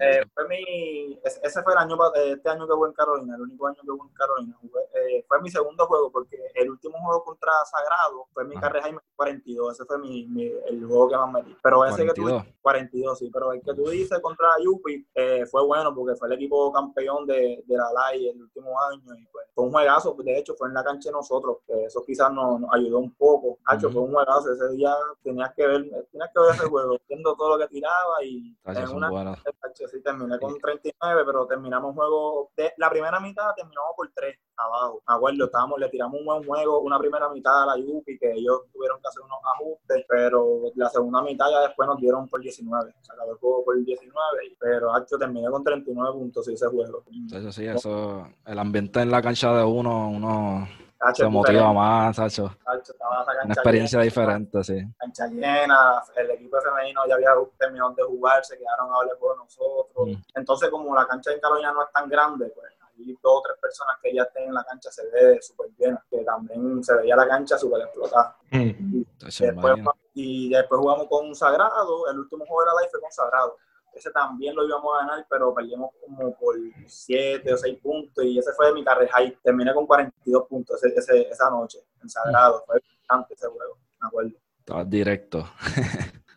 Eh, 0.00 0.22
fue 0.32 0.48
mi, 0.48 1.18
ese 1.24 1.62
fue 1.62 1.72
el 1.74 1.78
año, 1.78 1.96
eh, 2.16 2.32
este 2.32 2.48
año 2.48 2.66
que 2.66 2.72
jugué 2.72 2.88
en 2.88 2.94
Carolina, 2.94 3.34
el 3.36 3.42
único 3.42 3.66
año 3.66 3.76
que 3.82 3.90
jugué 3.90 4.08
en 4.08 4.14
Carolina. 4.14 4.56
Jugué, 4.60 4.80
eh, 4.94 5.24
fue 5.28 5.40
mi 5.42 5.50
segundo 5.50 5.86
juego 5.86 6.10
porque 6.10 6.38
el 6.54 6.70
último 6.70 6.96
juego 7.04 7.22
contra 7.24 7.52
Sagrado 7.70 8.26
fue 8.32 8.44
mi 8.44 8.54
Ajá. 8.56 8.62
carrera 8.68 8.84
Jaime 8.84 8.98
42, 9.16 9.72
ese 9.74 9.84
fue 9.84 9.98
mi, 9.98 10.26
mi- 10.26 10.50
el 10.68 10.86
juego 10.86 11.08
que 11.08 11.16
más 11.16 11.32
metí. 11.32 11.56
Pero 11.62 11.84
ese 11.84 12.04
que 12.06 12.12
tú 12.14 12.22
42. 12.22 12.44
42, 12.62 13.18
sí, 13.18 13.30
pero 13.32 13.52
el 13.52 13.60
que 13.62 13.74
tú 13.74 13.88
dices 13.90 14.18
contra 14.20 14.48
Yupi 14.62 15.06
eh, 15.14 15.44
fue 15.46 15.64
bueno 15.66 15.94
porque 15.94 16.16
fue 16.16 16.28
el 16.28 16.34
equipo 16.34 16.72
campeón 16.72 17.26
de, 17.26 17.62
de 17.66 17.76
la 17.76 17.92
LAI 17.92 18.28
el 18.28 18.40
último 18.42 18.70
año 18.90 19.14
y 19.14 19.26
pues, 19.26 19.46
fue 19.54 19.64
un 19.64 19.72
juegazo, 19.72 20.13
de 20.22 20.38
hecho 20.38 20.54
fue 20.54 20.68
en 20.68 20.74
la 20.74 20.84
cancha 20.84 21.08
de 21.08 21.14
nosotros, 21.14 21.58
que 21.66 21.84
eso 21.84 22.04
quizás 22.04 22.32
nos, 22.32 22.60
nos 22.60 22.72
ayudó 22.72 22.98
un 22.98 23.12
poco. 23.14 23.58
Hacho, 23.64 23.90
fue 23.90 24.02
un 24.02 24.12
juegazo, 24.12 24.52
ese 24.52 24.68
día 24.70 24.94
tenías 25.22 25.52
que 25.54 25.66
ver, 25.66 25.82
tenías 26.10 26.30
que 26.32 26.40
ver 26.40 26.54
ese 26.54 26.66
juego, 26.66 26.98
viendo 27.08 27.34
todo 27.34 27.56
lo 27.56 27.58
que 27.58 27.68
tiraba 27.68 28.22
y 28.24 28.56
en 28.64 28.88
una. 28.90 29.32
Hacho, 29.32 29.88
sí, 29.88 30.00
terminé 30.02 30.38
con 30.38 30.58
39, 30.58 31.22
pero 31.26 31.46
terminamos 31.46 31.94
juego, 31.94 32.50
de, 32.56 32.72
la 32.76 32.90
primera 32.90 33.18
mitad 33.20 33.54
terminamos 33.54 33.92
por 33.96 34.10
3 34.14 34.38
abajo, 34.56 35.02
me 35.08 35.14
acuerdo, 35.14 35.44
estábamos, 35.46 35.78
le 35.80 35.88
tiramos 35.88 36.20
un 36.20 36.26
buen 36.26 36.44
juego, 36.44 36.80
una 36.80 36.98
primera 36.98 37.28
mitad 37.28 37.62
a 37.62 37.66
la 37.66 37.76
Yupi, 37.78 38.18
que 38.18 38.32
ellos 38.32 38.62
tuvieron 38.72 39.00
que 39.00 39.08
hacer 39.08 39.22
unos 39.22 39.38
ajustes, 39.54 40.04
pero 40.08 40.62
la 40.76 40.88
segunda 40.90 41.22
mitad 41.22 41.50
ya 41.50 41.60
después 41.60 41.86
nos 41.88 41.98
dieron 41.98 42.28
por 42.28 42.40
19, 42.40 42.94
se 43.00 43.12
acabó 43.12 43.32
el 43.32 43.38
juego 43.38 43.64
por 43.64 43.76
19, 43.84 44.46
y- 44.46 44.56
pero 44.58 44.94
Hacho 44.94 45.18
terminé 45.18 45.48
con 45.50 45.62
39 45.64 46.12
puntos 46.12 46.46
ese 46.48 46.66
juego. 46.66 47.02
Tacho, 47.30 47.52
sí, 47.52 47.66
eso, 47.66 48.26
el 48.46 48.58
ambiente 48.58 49.00
en 49.00 49.10
la 49.10 49.20
cancha 49.22 49.52
de 49.54 49.64
uno, 49.64 50.08
uno 50.10 50.68
Hacho, 51.00 51.24
se 51.24 51.28
motiva 51.28 51.72
más, 51.72 52.16
cancha 52.16 52.42
Una 53.44 53.52
experiencia 53.52 53.98
llena, 53.98 54.04
diferente, 54.04 54.64
sí. 54.64 54.80
cancha 54.98 55.26
llena, 55.26 56.02
el 56.16 56.30
equipo 56.30 56.56
femenino 56.62 57.02
ya 57.06 57.14
había 57.16 57.30
terminado 57.58 57.90
de 57.94 58.02
jugar, 58.04 58.42
se 58.44 58.56
quedaron 58.56 58.90
a 58.90 58.96
hablar 59.00 59.16
por 59.18 59.36
nosotros. 59.36 60.06
Mm. 60.06 60.22
Entonces, 60.38 60.70
como 60.70 60.94
la 60.94 61.06
cancha 61.06 61.30
en 61.32 61.40
Carolina 61.40 61.72
no 61.72 61.82
es 61.82 61.92
tan 61.92 62.08
grande, 62.08 62.46
pues 62.54 62.72
dos 62.96 63.38
o 63.38 63.42
tres 63.42 63.56
personas 63.60 63.96
que 64.02 64.14
ya 64.14 64.22
estén 64.22 64.44
en 64.48 64.54
la 64.54 64.64
cancha 64.64 64.90
se 64.90 65.06
ve 65.10 65.38
súper 65.42 65.70
llena, 65.78 66.04
que 66.10 66.18
también 66.24 66.82
se 66.84 66.94
veía 66.96 67.16
la 67.16 67.26
cancha 67.28 67.58
súper 67.58 67.82
explotada. 67.82 68.36
Mm. 68.50 69.02
Después, 69.20 69.50
imagino. 69.50 69.92
y 70.14 70.50
después 70.50 70.80
jugamos 70.80 71.08
con 71.08 71.34
Sagrado, 71.34 72.08
el 72.10 72.18
último 72.18 72.44
juego 72.46 72.60
de 72.60 72.66
la 72.66 72.72
live 72.80 72.90
fue 72.90 73.00
con 73.00 73.12
Sagrado. 73.12 73.56
Ese 73.94 74.10
también 74.10 74.56
lo 74.56 74.66
íbamos 74.66 74.92
a 74.94 75.06
ganar, 75.06 75.26
pero 75.30 75.54
perdimos 75.54 75.90
como 76.04 76.34
por 76.36 76.56
7 76.86 77.52
o 77.52 77.56
6 77.56 77.78
puntos 77.80 78.24
y 78.24 78.38
ese 78.38 78.52
fue 78.52 78.72
mi 78.74 78.82
carrera 78.84 79.10
high. 79.12 79.38
Terminé 79.42 79.72
con 79.72 79.86
42 79.86 80.48
puntos 80.48 80.82
ese- 80.82 80.98
ese- 80.98 81.28
esa 81.30 81.48
noche 81.50 81.78
en 82.02 82.08
Sagrado. 82.08 82.64
Fue 82.66 82.80
bastante 82.98 83.34
ese 83.34 83.46
juego, 83.46 83.78
me 84.00 84.08
acuerdo. 84.08 84.32
Estabas 84.58 84.90
directo. 84.90 85.46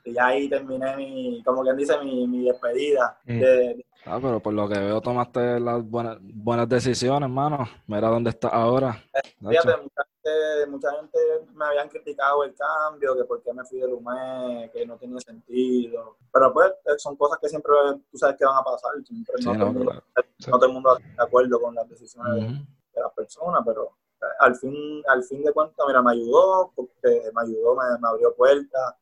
Y 0.06 0.18
ahí 0.20 0.48
terminé 0.48 0.96
mi, 0.96 1.44
como 1.44 1.64
quien 1.64 1.76
dice, 1.76 1.98
mi, 2.04 2.28
mi 2.28 2.46
despedida. 2.46 3.20
Mm. 3.26 3.40
De, 3.40 3.86
Ah, 4.06 4.20
pero 4.22 4.40
por 4.40 4.54
lo 4.54 4.70
que 4.70 4.80
veo 4.80 5.02
tomaste 5.02 5.60
las 5.60 5.84
buenas, 5.84 6.18
buenas 6.22 6.70
decisiones, 6.70 7.24
hermano. 7.28 7.68
Mira 7.88 8.08
dónde 8.10 8.30
estás 8.30 8.54
ahora. 8.54 9.04
fíjate, 9.14 9.82
mucha 9.82 10.04
gente, 10.06 10.68
mucha 10.70 10.92
gente 10.94 11.20
me 11.54 11.66
habían 11.66 11.90
criticado 11.90 12.44
el 12.46 12.56
cambio, 12.56 13.18
que 13.18 13.26
por 13.26 13.42
qué 13.44 13.54
me 13.54 13.66
fui 13.66 13.80
del 13.80 13.94
UME, 13.94 14.70
que 14.74 14.86
no 14.86 14.96
tenía 14.98 15.20
sentido. 15.20 16.16
Pero 16.32 16.54
pues 16.54 16.72
son 17.00 17.18
cosas 17.18 17.38
que 17.42 17.50
siempre 17.50 17.74
tú 18.10 18.18
sabes 18.18 18.38
que 18.38 18.46
van 18.46 18.58
a 18.58 18.64
pasar. 18.64 18.92
Siempre 19.06 19.36
Sí, 19.40 19.46
no, 19.46 19.54
no, 19.56 19.60
todo 19.60 19.68
el 19.70 19.74
mundo, 19.76 19.92
claro. 19.92 20.06
no 20.48 20.58
todo 20.58 20.66
el 20.68 20.74
mundo 20.74 20.98
está 20.98 21.24
de 21.24 21.28
acuerdo 21.28 21.62
con 21.62 21.76
las 21.76 21.90
decisiones 21.90 22.34
de- 22.36 23.02
las 23.02 23.14
personas, 23.14 23.62
pero 23.66 23.92
eh, 24.22 24.26
al 24.40 24.56
fin, 24.56 25.04
al 25.08 25.24
fin 25.24 25.44
de 25.44 25.52
cuentas, 25.54 25.86
mira, 25.88 26.02
me 26.02 26.12
ayudó, 26.14 26.72
porque 26.76 27.30
me 27.36 27.42
ayudó, 27.44 27.76
me, 27.76 27.84
me 28.00 28.08
abrió 28.08 28.34
puertas, 28.36 28.96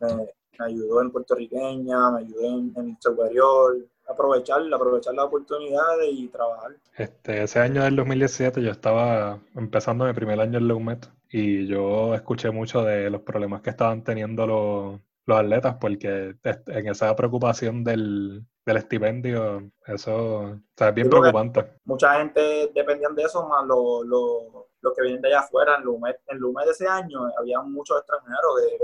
me, 0.00 0.14
me 0.58 0.66
ayudó 0.66 1.00
en 1.00 1.10
puertorriqueña, 1.10 2.10
me 2.12 2.20
ayudó 2.20 2.42
en, 2.42 2.72
en 2.76 2.96
superior, 3.00 3.76
aprovechar, 4.10 4.62
aprovechar 4.72 5.14
las 5.14 5.24
oportunidades 5.24 6.08
y 6.12 6.28
trabajar. 6.28 6.72
Este, 6.96 7.42
ese 7.42 7.58
año 7.60 7.82
del 7.82 7.96
2017 7.96 8.62
yo 8.62 8.70
estaba 8.70 9.38
empezando 9.54 10.04
mi 10.04 10.12
primer 10.12 10.40
año 10.40 10.58
en 10.58 10.68
Leumet 10.68 11.08
y 11.30 11.66
yo 11.66 12.14
escuché 12.14 12.50
mucho 12.50 12.82
de 12.82 13.10
los 13.10 13.22
problemas 13.22 13.62
que 13.62 13.70
estaban 13.70 14.02
teniendo 14.02 14.46
los, 14.46 15.00
los 15.26 15.38
atletas 15.38 15.76
porque 15.80 16.34
en 16.44 16.88
esa 16.88 17.14
preocupación 17.14 17.84
del, 17.84 18.44
del 18.66 18.76
estipendio, 18.76 19.70
eso 19.86 20.58
es 20.76 20.94
bien 20.94 21.08
preocupante. 21.08 21.66
Mucha 21.84 22.18
gente 22.18 22.70
dependían 22.74 23.14
de 23.14 23.22
eso, 23.22 23.46
más 23.46 23.66
los 23.66 24.69
lo, 24.80 24.92
que 24.92 25.02
vienen 25.02 25.22
de 25.22 25.28
allá 25.28 25.40
afuera. 25.40 25.76
En 25.76 25.84
Lumet, 25.84 26.20
en 26.28 26.38
Lumet 26.38 26.66
de 26.66 26.72
ese 26.72 26.86
año 26.86 27.20
había 27.38 27.60
muchos 27.60 27.98
extranjeros 27.98 28.56
de, 28.56 28.78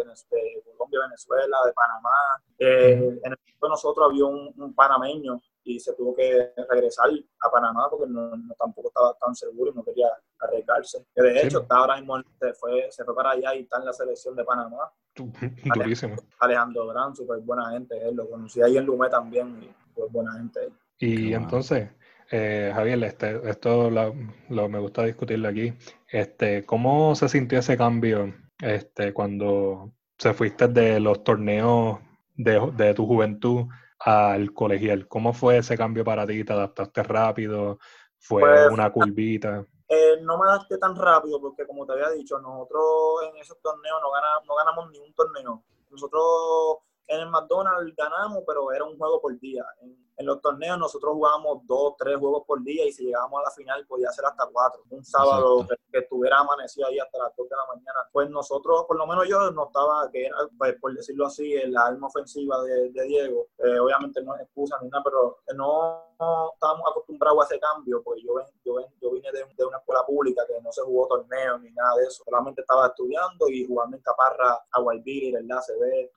Colombia, 0.77 1.01
Venezuela, 1.03 1.57
de 1.65 1.73
Panamá. 1.73 2.11
Eh, 2.59 3.21
en 3.25 3.33
el 3.33 3.39
equipo 3.47 3.67
de 3.67 3.71
nosotros 3.71 4.09
había 4.11 4.25
un, 4.25 4.75
panameño 4.75 5.41
y 5.65 5.81
se 5.81 5.95
tuvo 5.95 6.15
que 6.15 6.53
regresar 6.69 7.11
a 7.41 7.51
Panamá 7.51 7.89
porque 7.91 8.07
no, 8.09 8.31
tampoco 8.59 8.89
estaba 8.89 9.15
tan 9.15 9.35
seguro 9.35 9.73
y 9.73 9.75
no 9.75 9.85
quería 9.85 10.09
arriesgarse. 10.41 11.05
Que 11.15 11.23
de 11.23 11.43
hecho, 11.43 11.63
está 11.63 11.77
ahora 11.77 11.97
mismo 11.97 12.21
se 12.39 12.53
fue, 12.55 12.89
se 12.91 13.05
fue 13.05 13.15
para 13.15 13.31
allá 13.31 13.55
y 13.55 13.63
está 13.63 13.79
en 13.79 13.87
la 13.87 13.93
selección 13.93 14.37
de 14.37 14.45
Panamá. 14.45 14.93
Durísimo. 15.15 16.17
Alejandro 16.41 16.87
Gran, 16.89 17.17
súper 17.17 17.41
buena 17.41 17.71
gente, 17.71 17.97
él 18.07 18.17
lo 18.17 18.29
conocí 18.29 18.63
ahí 18.63 18.77
en 18.77 18.85
Lumet 18.85 19.11
también 19.11 19.75
fue 19.97 20.07
buena 20.09 20.33
gente. 20.35 20.73
Y 20.99 21.33
entonces, 21.35 21.91
eh, 22.31 22.73
Javier, 22.75 23.03
este, 23.05 23.49
esto 23.49 23.91
lo, 23.91 24.69
me 24.69 24.79
gusta 24.79 25.03
discutirlo 25.05 25.49
aquí. 25.49 25.73
Este, 26.09 26.65
¿Cómo 26.65 27.15
se 27.15 27.29
sintió 27.29 27.59
ese 27.59 27.77
cambio 27.77 28.35
este, 28.61 29.13
cuando 29.13 29.93
se 30.19 30.35
fuiste 30.35 30.69
de 30.69 31.01
los 31.01 31.23
torneos 31.23 31.99
de, 32.35 32.73
de 32.77 32.95
tu 32.95 33.07
juventud 33.07 33.67
al 34.01 34.53
colegial? 34.53 35.07
¿Cómo 35.09 35.33
fue 35.33 35.59
ese 35.59 35.77
cambio 35.77 36.05
para 36.05 36.27
ti? 36.27 36.45
¿Te 36.45 36.53
adaptaste 36.53 37.03
rápido? 37.03 37.79
¿Fue 38.19 38.43
pues, 38.43 38.73
una 38.73 38.91
curvita? 38.91 39.65
Eh, 39.89 40.19
no 40.23 40.37
me 40.37 40.49
adapté 40.49 40.79
tan 40.79 40.97
rápido 40.97 41.41
porque, 41.41 41.67
como 41.67 41.87
te 41.87 41.93
había 41.93 42.11
dicho, 42.11 42.39
nosotros 42.41 42.85
en 43.29 43.37
esos 43.37 43.61
torneos 43.61 43.99
no 44.03 44.11
ganamos, 44.11 44.47
no 44.47 44.55
ganamos 44.57 44.91
ni 44.91 44.99
un 44.99 45.15
torneo. 45.15 45.63
Nosotros 45.91 46.79
en 47.07 47.21
el 47.21 47.31
McDonald's 47.31 47.95
ganamos, 47.97 48.43
pero 48.47 48.73
era 48.73 48.85
un 48.85 48.99
juego 48.99 49.21
por 49.21 49.39
día. 49.39 49.65
En, 49.81 50.06
en 50.17 50.27
los 50.27 50.41
torneos 50.41 50.79
nosotros 50.79 51.13
jugábamos 51.13 51.67
dos, 51.67 51.95
tres 51.99 52.17
juegos 52.19 52.45
por 52.47 52.63
día 52.63 52.87
y 52.87 52.93
si 52.93 53.05
llegábamos 53.05 53.41
a 53.41 53.45
la 53.45 53.51
final 53.51 53.87
podía 53.87 54.11
ser 54.11 54.25
hasta 54.25 54.47
cuatro. 54.51 54.83
Un 54.91 55.05
sábado 55.05 55.67
que, 55.69 55.77
estuviera 55.99 56.41
amanecido 56.41 56.87
ahí 56.87 56.99
hasta 56.99 57.19
las 57.19 57.35
dos 57.37 57.49
de 57.49 57.57
la 57.57 57.75
mañana. 57.75 58.01
Pues 58.13 58.29
nosotros, 58.29 58.85
por 58.87 58.99
lo 58.99 59.07
menos 59.07 59.27
yo, 59.29 59.51
no 59.51 59.67
estaba, 59.67 60.11
que 60.11 60.27
era, 60.27 60.37
pues, 60.59 60.75
por 60.79 60.95
decirlo 60.95 61.27
así, 61.27 61.55
la 61.69 61.87
alma 61.87 62.09
ofensiva 62.09 62.63
de, 62.63 62.91
Diego. 62.91 63.49
Eh, 63.59 63.79
obviamente 63.79 64.23
no 64.23 64.35
es 64.35 64.43
excusa 64.43 64.77
ni 64.83 64.91
nada, 64.91 65.03
pero 65.05 65.39
no, 65.55 66.51
estábamos 66.53 66.91
acostumbrados 66.91 67.43
a 67.43 67.45
ese 67.47 67.61
cambio, 67.61 68.03
porque 68.03 68.23
yo, 68.23 68.35
yo, 68.65 68.77
yo 69.01 69.11
vine 69.11 69.33
de, 69.33 69.45
de, 69.57 69.65
una 69.65 69.79
escuela 69.79 70.05
pública 70.05 70.43
que 70.47 70.61
no 70.61 70.71
se 70.71 70.83
jugó 70.83 71.07
torneo 71.07 71.59
ni 71.59 71.71
nada 71.71 71.97
de 71.97 72.05
eso. 72.05 72.25
Solamente 72.25 72.61
estaba 72.61 72.89
estudiando 72.89 73.49
y 73.49 73.67
jugando 73.67 73.97
en 73.97 74.03
Caparra, 74.03 74.61
a 74.71 74.81
Guaybiri, 74.81 75.35
el 75.35 75.51
ACB. 75.51 76.11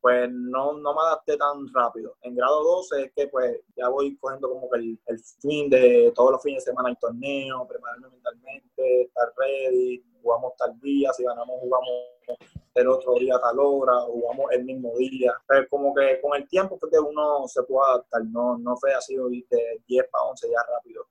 Pues 0.00 0.30
no, 0.30 0.72
no 0.74 0.94
me 0.94 1.00
adapté 1.02 1.36
tan 1.36 1.66
rápido. 1.74 2.16
En 2.22 2.34
grado 2.34 2.62
12 2.62 3.02
es 3.02 3.12
que 3.12 3.29
pues 3.30 3.60
ya 3.76 3.88
voy 3.88 4.16
cogiendo 4.16 4.48
como 4.48 4.68
que 4.70 4.78
el, 4.78 4.98
el 5.06 5.18
fin 5.18 5.70
de 5.70 6.12
todos 6.14 6.32
los 6.32 6.42
fines 6.42 6.64
de 6.64 6.70
semana 6.70 6.88
hay 6.88 6.96
torneo, 6.96 7.66
prepararme 7.66 8.08
mentalmente, 8.08 9.02
estar 9.02 9.32
ready, 9.36 10.04
jugamos 10.22 10.52
tal 10.56 10.78
día, 10.80 11.12
si 11.12 11.24
ganamos 11.24 11.60
jugamos 11.60 11.90
el 12.74 12.88
otro 12.88 13.14
día 13.14 13.38
tal 13.40 13.58
hora, 13.58 14.00
jugamos 14.00 14.52
el 14.52 14.64
mismo 14.64 14.92
día. 14.96 15.32
Pero 15.46 15.68
como 15.68 15.94
que 15.94 16.20
con 16.20 16.40
el 16.40 16.48
tiempo 16.48 16.78
que 16.78 16.98
uno 16.98 17.46
se 17.48 17.62
puede 17.64 17.90
adaptar, 17.90 18.24
no, 18.26 18.58
no 18.58 18.76
fue 18.76 18.92
así 18.94 19.16
de 19.16 19.82
10 19.86 20.08
para 20.10 20.24
11 20.24 20.48
ya 20.48 20.62
rápido. 20.74 21.06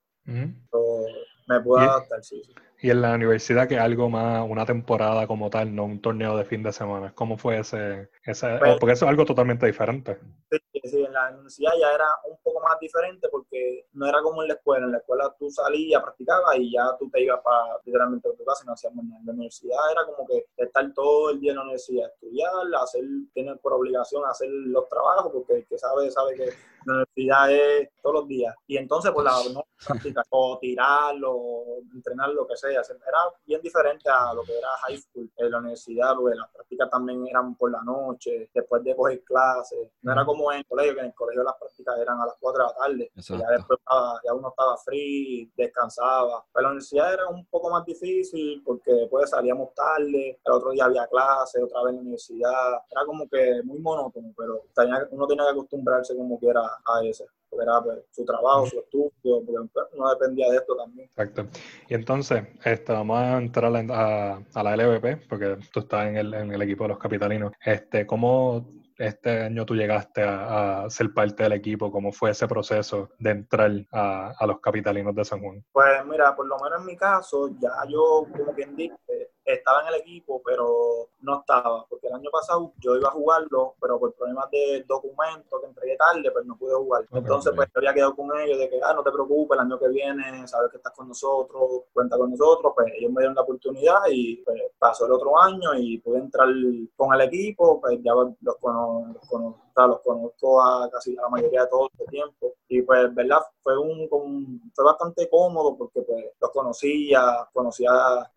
me 1.48 1.62
puedo 1.62 1.80
adaptar, 1.80 2.24
sí, 2.24 2.42
sí. 2.44 2.54
Y 2.82 2.90
en 2.90 3.02
la 3.02 3.14
universidad, 3.14 3.68
que 3.68 3.78
algo 3.78 4.10
más, 4.10 4.46
una 4.48 4.66
temporada 4.66 5.28
como 5.28 5.50
tal, 5.50 5.76
no 5.76 5.84
un 5.84 6.02
torneo 6.02 6.38
de 6.38 6.46
fin 6.46 6.64
de 6.64 6.72
semana. 6.72 7.14
¿Cómo 7.14 7.38
fue 7.38 7.60
ese? 7.60 8.10
ese 8.24 8.58
pues 8.58 8.78
porque 8.80 8.94
eso 8.94 9.06
es 9.06 9.10
algo 9.10 9.26
totalmente 9.26 9.66
diferente. 9.66 10.18
Sí, 10.50 10.82
sí, 10.86 11.04
en 11.04 11.12
la 11.12 11.30
universidad 11.32 11.72
ya 11.78 11.94
era 11.94 12.08
un 12.30 12.38
poco 12.42 12.62
más 12.62 12.80
diferente 12.80 13.28
porque 13.30 13.86
no 13.94 14.08
era 14.08 14.22
como 14.22 14.44
en 14.44 14.48
la 14.48 14.54
escuela. 14.54 14.86
En 14.86 14.94
la 14.94 15.00
escuela 15.00 15.36
tú 15.38 15.50
salías, 15.50 16.02
practicabas 16.02 16.56
y 16.58 16.72
ya 16.72 16.84
tú 16.98 17.10
te 17.10 17.22
ibas 17.22 17.42
para 17.44 17.78
literalmente 17.84 18.30
a 18.30 18.34
tu 18.34 18.46
casa 18.46 18.64
y 18.64 18.68
no 18.68 18.74
hacíamos 18.74 19.04
nada. 19.04 19.20
En 19.20 19.26
la 19.26 19.34
universidad 19.34 19.92
era 19.92 20.06
como 20.06 20.26
que 20.26 20.46
estar 20.56 20.94
todo 20.94 21.32
el 21.32 21.42
día 21.42 21.52
en 21.52 21.58
la 21.58 21.64
universidad, 21.64 22.08
estudiar, 22.08 22.50
hacer, 22.82 23.04
tener 23.34 23.58
por 23.60 23.74
obligación 23.74 24.24
hacer 24.26 24.50
los 24.50 24.88
trabajos, 24.88 25.34
porque 25.34 25.54
el 25.54 25.68
que 25.68 25.78
sabe, 25.78 26.10
sabe 26.12 26.36
que 26.36 26.50
la 26.90 26.96
universidad 26.96 27.52
es 27.52 27.90
todos 28.02 28.16
los 28.16 28.28
días. 28.28 28.56
Y 28.68 28.78
entonces, 28.78 29.12
pues 29.12 29.26
la 29.26 29.32
no 29.54 29.66
practicar, 29.86 30.26
o 30.30 30.58
tirar, 30.60 31.16
o 31.26 31.80
entrenar, 31.94 32.30
lo 32.30 32.46
que 32.46 32.58
sea 32.58 32.72
era 32.72 33.20
bien 33.46 33.62
diferente 33.62 34.10
a 34.10 34.34
lo 34.34 34.44
que 34.44 34.58
era 34.58 34.68
high 34.84 34.98
school, 34.98 35.32
en 35.38 35.52
la 35.52 35.58
universidad, 35.60 36.16
porque 36.16 36.36
las 36.36 36.50
prácticas 36.50 36.90
también 36.90 37.26
eran 37.28 37.56
por 37.56 37.72
la 37.72 37.82
noche, 37.82 38.50
después 38.54 38.84
de 38.84 38.96
coger 38.96 39.24
clases. 39.24 39.90
No 40.02 40.12
era 40.12 40.26
como 40.26 40.52
en 40.52 40.60
el 40.60 40.66
colegio, 40.66 40.94
que 40.94 41.00
en 41.00 41.06
el 41.08 41.14
colegio 41.14 41.44
las 41.44 41.56
prácticas 41.58 41.98
eran 41.98 42.20
a 42.20 42.26
las 42.26 42.36
4 42.40 42.64
de 42.64 42.70
la 42.70 42.76
tarde. 42.76 43.12
Ya 43.16 43.50
después 43.52 43.80
ya 44.26 44.34
uno 44.34 44.50
estaba 44.50 44.78
free, 44.78 45.52
descansaba. 45.56 46.46
Pero 46.54 46.64
la 46.64 46.70
universidad 46.70 47.14
era 47.14 47.28
un 47.28 47.46
poco 47.46 47.70
más 47.70 47.86
difícil 47.86 48.62
porque 48.66 48.92
después 48.92 49.30
salíamos 49.30 49.74
tarde, 49.74 50.40
el 50.44 50.52
otro 50.52 50.72
día 50.72 50.86
había 50.86 51.08
clase, 51.08 51.64
otra 51.64 51.84
vez 51.84 51.92
en 51.92 51.96
la 51.96 52.02
universidad. 52.02 52.82
Era 52.90 53.06
como 53.06 53.28
que 53.30 53.62
muy 53.64 53.80
monótono, 53.80 54.34
pero 54.38 54.64
uno 55.12 55.28
tenía 55.28 55.46
que 55.46 55.52
acostumbrarse 55.52 56.16
como 56.16 56.40
quiera 56.84 57.00
a 57.00 57.10
eso 57.10 57.26
porque 57.50 57.64
era 57.64 57.82
pues, 57.82 58.00
su 58.12 58.26
trabajo, 58.26 58.66
su 58.68 58.80
estudio, 58.80 59.12
porque 59.46 59.70
pues, 59.74 59.86
no 59.98 60.10
dependía 60.10 60.50
de 60.50 60.58
esto 60.58 60.76
también. 60.76 61.10
Exacto. 61.10 61.48
Y 61.88 61.96
entonces, 61.96 62.44
este, 62.64 62.94
vamos 62.94 63.18
a 63.18 63.38
entrar 63.38 63.76
a, 63.76 64.42
a, 64.54 64.64
la 64.64 64.76
LVP, 64.76 65.28
porque 65.28 65.58
tú 65.72 65.82
estás 65.82 66.08
en 66.08 66.18
el, 66.18 66.34
en 66.34 66.52
el 66.52 66.62
equipo 66.62 66.84
de 66.84 66.90
los 66.90 67.00
capitalinos. 67.00 67.54
Este, 67.64 68.06
¿Cómo 68.06 68.72
este 68.98 69.44
año 69.44 69.66
tú 69.66 69.76
llegaste 69.76 70.22
a, 70.24 70.84
a, 70.84 70.90
ser 70.90 71.14
parte 71.14 71.44
del 71.44 71.54
equipo? 71.54 71.92
¿Cómo 71.92 72.12
fue 72.12 72.32
ese 72.32 72.48
proceso 72.48 73.10
de 73.18 73.32
entrar 73.32 73.72
a, 73.92 74.34
a, 74.38 74.46
los 74.46 74.60
capitalinos 74.60 75.16
de 75.16 75.26
San 75.26 75.42
Juan? 75.42 75.64
Pues 75.72 76.06
mira, 76.06 76.36
por 76.36 76.46
lo 76.48 76.58
menos 76.60 76.82
en 76.82 76.86
mi 76.86 76.98
caso, 76.98 77.50
ya 77.60 77.72
yo, 77.88 78.28
como 78.32 78.54
quien 78.54 78.76
dice, 78.76 79.29
estaba 79.54 79.82
en 79.82 79.88
el 79.88 79.96
equipo, 79.96 80.42
pero 80.44 81.10
no 81.22 81.40
estaba, 81.40 81.86
porque 81.90 82.08
el 82.08 82.14
año 82.14 82.30
pasado 82.32 82.74
yo 82.80 82.96
iba 82.96 83.10
a 83.10 83.12
jugarlo, 83.12 83.76
pero 83.82 84.00
por 84.00 84.14
problemas 84.14 84.50
de 84.52 84.84
documentos 84.88 85.60
que 85.60 85.68
entregué 85.68 85.98
tarde, 85.98 86.32
pues 86.32 86.46
no 86.46 86.58
pude 86.58 86.76
jugar. 86.76 87.06
Entonces, 87.12 87.54
pues 87.56 87.68
yo 87.74 87.80
había 87.80 87.94
quedado 87.94 88.16
con 88.16 88.30
ellos 88.40 88.58
de 88.58 88.70
que, 88.70 88.80
ah, 88.84 88.94
no 88.94 89.04
te 89.04 89.12
preocupes, 89.12 89.58
el 89.58 89.66
año 89.66 89.80
que 89.80 89.90
viene, 89.90 90.48
sabes 90.48 90.72
que 90.72 90.78
estás 90.78 90.94
con 90.94 91.08
nosotros, 91.08 91.84
cuenta 91.94 92.18
con 92.18 92.32
nosotros, 92.32 92.74
pues 92.76 92.92
ellos 92.98 93.12
me 93.12 93.22
dieron 93.22 93.36
la 93.36 93.42
oportunidad 93.42 94.02
y 94.10 94.38
pues, 94.38 94.62
pasó 94.78 95.06
el 95.06 95.14
otro 95.14 95.40
año 95.40 95.74
y 95.76 95.98
pude 96.00 96.20
entrar 96.20 96.48
con 96.96 97.14
el 97.14 97.22
equipo, 97.22 97.80
pues 97.82 98.00
ya 98.04 98.14
los 98.14 98.56
conozco, 98.58 99.40
los 99.40 99.56
conozco 100.04 100.62
a 100.62 100.90
casi 100.90 101.18
a 101.18 101.22
la 101.24 101.30
mayoría 101.30 101.64
de 101.64 101.70
todo 101.70 101.90
este 101.92 102.06
tiempo 102.06 102.54
y 102.68 102.82
pues, 102.82 103.14
¿verdad? 103.14 103.42
Fue 103.64 103.78
un, 103.78 104.72
fue 104.74 104.86
bastante 104.86 105.30
cómodo 105.30 105.76
porque 105.78 106.02
pues 106.02 106.26
los 106.40 106.52
conocía, 106.52 107.48
conocía, 107.54 107.92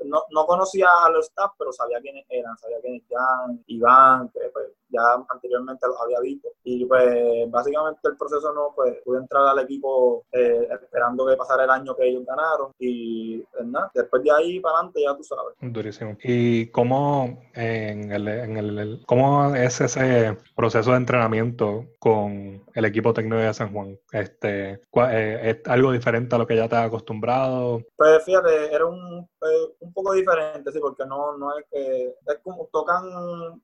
no, 0.05 0.23
no 0.31 0.47
conocía 0.47 0.89
a 1.05 1.11
los 1.11 1.27
staff, 1.27 1.53
pero 1.59 1.73
sabía 1.73 2.01
quiénes 2.01 2.25
eran, 2.29 2.57
sabía 2.59 2.81
quiénes 2.81 3.03
eran, 3.11 3.63
Iván, 3.67 4.31
pues 4.31 4.53
ya 4.93 5.25
anteriormente 5.29 5.87
los 5.87 6.01
había 6.01 6.21
visto. 6.21 6.49
Y 6.65 6.85
pues 6.85 7.51
básicamente 7.51 8.01
el 8.05 8.17
proceso 8.17 8.53
no, 8.53 8.73
pues 8.75 8.97
pude 9.05 9.19
entrar 9.19 9.47
al 9.49 9.59
equipo 9.61 10.25
eh, 10.33 10.69
esperando 10.71 11.27
que 11.27 11.37
pasara 11.37 11.65
el 11.65 11.71
año 11.71 11.97
que 11.97 12.09
ellos 12.09 12.25
ganaron 12.27 12.73
y 12.79 13.39
pues, 13.39 13.67
nada, 13.67 13.91
después 13.95 14.23
de 14.23 14.31
ahí 14.31 14.61
para 14.61 14.77
adelante 14.77 15.03
ya 15.03 15.17
tú 15.17 15.25
sabes. 15.25 15.55
Durísimo. 15.61 16.17
¿Y 16.23 16.67
cómo, 16.71 17.43
en 17.55 18.13
el, 18.13 18.29
en 18.29 18.57
el, 18.57 19.03
cómo 19.07 19.55
es 19.55 19.81
ese 19.81 20.37
proceso 20.55 20.91
de 20.91 20.97
entrenamiento 20.99 21.87
con 21.99 22.63
el 22.75 22.85
equipo 22.85 23.13
técnico 23.13 23.37
de 23.37 23.55
San 23.55 23.73
Juan? 23.73 23.99
Este, 24.13 24.81
eh, 25.11 25.41
¿Es 25.43 25.69
algo 25.69 25.93
diferente 25.93 26.35
a 26.35 26.39
lo 26.39 26.47
que 26.47 26.57
ya 26.57 26.69
te 26.69 26.77
has 26.77 26.87
acostumbrado? 26.87 27.83
Pues 27.97 28.23
fíjate, 28.25 28.75
era 28.75 28.87
un, 28.87 29.29
eh, 29.45 29.75
un 29.81 29.93
poco 29.93 30.13
diferente, 30.13 30.71
sí, 30.71 30.79
porque 30.81 31.05
no, 31.07 31.37
no 31.37 31.57
es 31.59 31.65
que, 31.71 32.15
es 32.27 32.39
como 32.43 32.69
tocan 32.73 33.05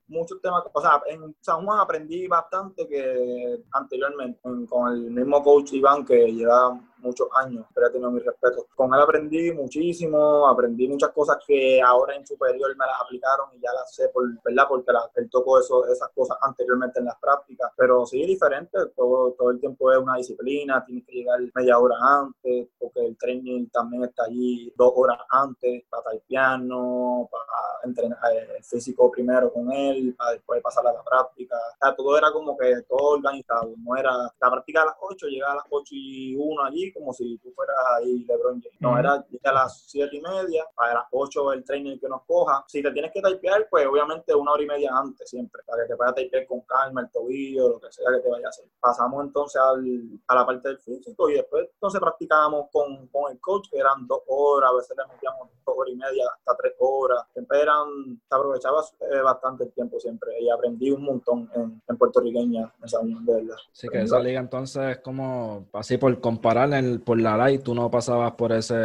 muchos 0.07 0.41
temas, 0.41 0.63
o 0.73 0.81
sea, 0.81 1.01
en 1.07 1.19
en 1.19 1.35
San 1.41 1.65
Juan 1.65 1.79
aprendí 1.79 2.27
bastante 2.27 2.87
que 2.87 3.61
anteriormente 3.71 4.39
con 4.69 4.93
el 4.93 5.11
mismo 5.11 5.43
coach 5.43 5.73
Iván 5.73 6.05
que 6.05 6.31
lleva 6.31 6.79
muchos 6.99 7.27
años, 7.35 7.65
pero 7.73 7.87
he 7.87 7.91
tenido 7.91 8.11
mi 8.11 8.19
respeto. 8.19 8.67
Con 8.75 8.93
él 8.93 9.01
aprendí 9.01 9.51
muchísimo, 9.51 10.47
aprendí 10.47 10.87
muchas 10.87 11.11
cosas 11.11 11.37
que 11.45 11.81
ahora 11.81 12.15
en 12.15 12.25
superior 12.25 12.75
me 12.77 12.85
las 12.85 13.01
aplicaron 13.01 13.49
y 13.55 13.61
ya 13.61 13.73
las 13.73 13.93
sé, 13.93 14.09
por, 14.09 14.23
¿verdad? 14.43 14.65
Porque 14.67 14.91
la, 14.91 15.09
él 15.15 15.29
tocó 15.29 15.59
esas 15.59 16.09
cosas 16.09 16.37
anteriormente 16.41 16.99
en 16.99 17.05
las 17.05 17.17
prácticas, 17.19 17.71
pero 17.75 18.05
sí 18.05 18.25
diferente, 18.25 18.77
todo, 18.95 19.31
todo 19.33 19.51
el 19.51 19.59
tiempo 19.59 19.91
es 19.91 19.97
una 19.97 20.17
disciplina, 20.17 20.83
tienes 20.85 21.05
que 21.05 21.13
llegar 21.13 21.39
media 21.53 21.77
hora 21.77 21.95
antes, 22.01 22.67
porque 22.77 23.05
el 23.05 23.17
training 23.17 23.67
también 23.69 24.03
está 24.03 24.23
allí 24.25 24.73
dos 24.75 24.93
horas 24.95 25.19
antes 25.29 25.83
para 25.89 26.11
el 26.13 26.21
piano, 26.21 27.29
para 27.31 27.69
entrenar 27.83 28.19
eh, 28.33 28.57
el 28.57 28.63
físico 28.63 29.11
primero 29.11 29.51
con 29.51 29.71
él, 29.71 30.15
para 30.17 30.31
después 30.31 30.61
pasar 30.61 30.85
a 30.87 30.93
la 30.93 31.03
práctica. 31.03 31.55
todo 31.95 32.17
era 32.17 32.31
como 32.31 32.57
que 32.57 32.81
todo 32.87 33.15
organizado, 33.15 33.73
no 33.77 33.95
era 33.95 34.11
la 34.11 34.51
práctica 34.51 34.81
a 34.81 34.85
las 34.85 34.95
8, 34.99 35.27
llegaba 35.27 35.53
a 35.53 35.55
las 35.57 35.65
8 35.69 35.89
y 35.91 36.35
1 36.35 36.63
allí, 36.63 36.88
como 36.91 37.13
si 37.13 37.37
tú 37.37 37.51
fueras 37.55 37.75
ahí 37.97 38.25
LeBron 38.25 38.61
James. 38.61 38.77
No, 38.79 38.97
era 38.97 39.25
a 39.43 39.51
las 39.51 39.83
7 39.87 40.15
y 40.15 40.21
media, 40.21 40.65
para 40.75 40.95
las 40.95 41.05
8 41.11 41.53
el 41.53 41.63
training 41.63 41.99
que 41.99 42.07
nos 42.07 42.23
coja. 42.23 42.63
Si 42.67 42.81
te 42.81 42.91
tienes 42.91 43.11
que 43.11 43.21
typear, 43.21 43.67
pues 43.69 43.85
obviamente 43.87 44.33
una 44.33 44.51
hora 44.51 44.63
y 44.63 44.67
media 44.67 44.91
antes 44.93 45.29
siempre, 45.29 45.61
para 45.65 45.83
que 45.83 45.89
te 45.89 45.95
puedas 45.95 46.15
typear 46.15 46.45
con 46.47 46.61
calma, 46.61 47.01
el 47.01 47.09
tobillo, 47.09 47.69
lo 47.69 47.79
que 47.79 47.91
sea 47.91 48.05
que 48.11 48.21
te 48.21 48.29
vaya 48.29 48.47
a 48.47 48.49
hacer. 48.49 48.65
Pasamos 48.79 49.23
entonces 49.25 49.61
al, 49.61 50.19
a 50.27 50.35
la 50.35 50.45
parte 50.45 50.69
del 50.69 50.79
físico 50.79 51.29
y 51.29 51.33
después 51.35 51.67
entonces 51.73 51.99
practicábamos 51.99 52.67
con, 52.71 53.07
con 53.07 53.31
el 53.31 53.39
coach, 53.39 53.69
que 53.69 53.77
eran 53.77 54.07
dos 54.07 54.21
horas, 54.27 54.71
a 54.71 54.75
veces 54.75 54.95
le 54.97 55.13
metíamos 55.13 55.49
dos 55.65 55.75
horas 55.77 55.93
y 55.93 55.97
media, 55.97 56.25
hasta 56.37 56.57
tres 56.57 56.73
horas. 56.79 57.23
Siempre 57.33 57.61
eran, 57.61 58.21
se 58.27 58.35
aprovechaba 58.35 58.83
eh, 58.99 59.21
bastante 59.21 59.63
el 59.65 59.71
tiempo 59.71 59.99
siempre 59.99 60.39
y 60.39 60.49
aprendí 60.49 60.91
un 60.91 61.03
montón 61.03 61.49
en, 61.55 61.81
en 61.87 61.97
puertorriqueña 61.97 62.73
esa 62.83 62.99
unión 62.99 63.25
de 63.25 63.33
verdad. 63.33 63.57
Sí, 63.71 63.87
que 63.87 64.01
esa 64.01 64.19
liga 64.19 64.39
entonces 64.39 64.97
es 64.97 64.97
como, 64.99 65.67
así 65.73 65.97
por 65.97 66.19
comparar 66.19 66.73
el, 66.79 67.01
por 67.01 67.19
la 67.19 67.37
light, 67.37 67.63
tú 67.63 67.75
no 67.75 67.89
pasabas 67.91 68.33
por 68.33 68.51
ese, 68.51 68.75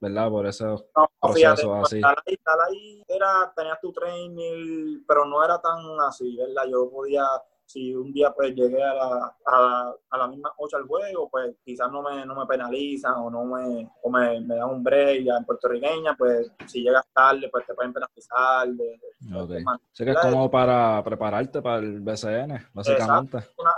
¿verdad? 0.00 0.28
Por 0.28 0.46
ese 0.46 0.64
no, 0.64 1.10
proceso 1.20 1.74
así. 1.76 2.00
La 2.00 2.14
light 2.14 3.04
era, 3.08 3.52
tenías 3.56 3.80
tu 3.80 3.92
training, 3.92 5.04
pero 5.06 5.24
no 5.24 5.44
era 5.44 5.60
tan 5.60 5.78
así, 6.06 6.36
¿verdad? 6.36 6.64
Yo 6.70 6.90
podía 6.90 7.24
si 7.70 7.94
un 7.94 8.12
día 8.12 8.32
pues 8.32 8.52
llegué 8.54 8.82
a 8.82 8.94
la, 8.94 9.36
a, 9.46 9.94
a 10.10 10.18
la 10.18 10.26
misma 10.26 10.52
8 10.56 10.76
al 10.76 10.88
juego, 10.88 11.28
pues 11.30 11.54
quizás 11.64 11.90
no 11.90 12.02
me, 12.02 12.26
no 12.26 12.34
me 12.34 12.46
penalizan 12.46 13.14
o 13.14 13.30
no 13.30 13.44
me, 13.44 13.88
o 14.02 14.10
me, 14.10 14.40
me 14.40 14.56
dan 14.56 14.70
un 14.70 14.82
break 14.82 15.24
ya 15.24 15.36
en 15.36 15.44
puertorriqueña, 15.44 16.16
pues 16.16 16.50
si 16.66 16.82
llegas 16.82 17.06
tarde, 17.12 17.48
pues 17.48 17.64
te 17.66 17.74
pueden 17.74 17.92
penalizar. 17.92 18.68
De, 18.68 19.00
okay. 19.34 19.64
Que 19.96 20.10
es 20.10 20.18
como 20.18 20.50
para 20.50 21.02
prepararte 21.04 21.62
para 21.62 21.78
el 21.78 22.00
BCN, 22.00 22.70
básicamente. 22.74 23.36
Una, 23.56 23.72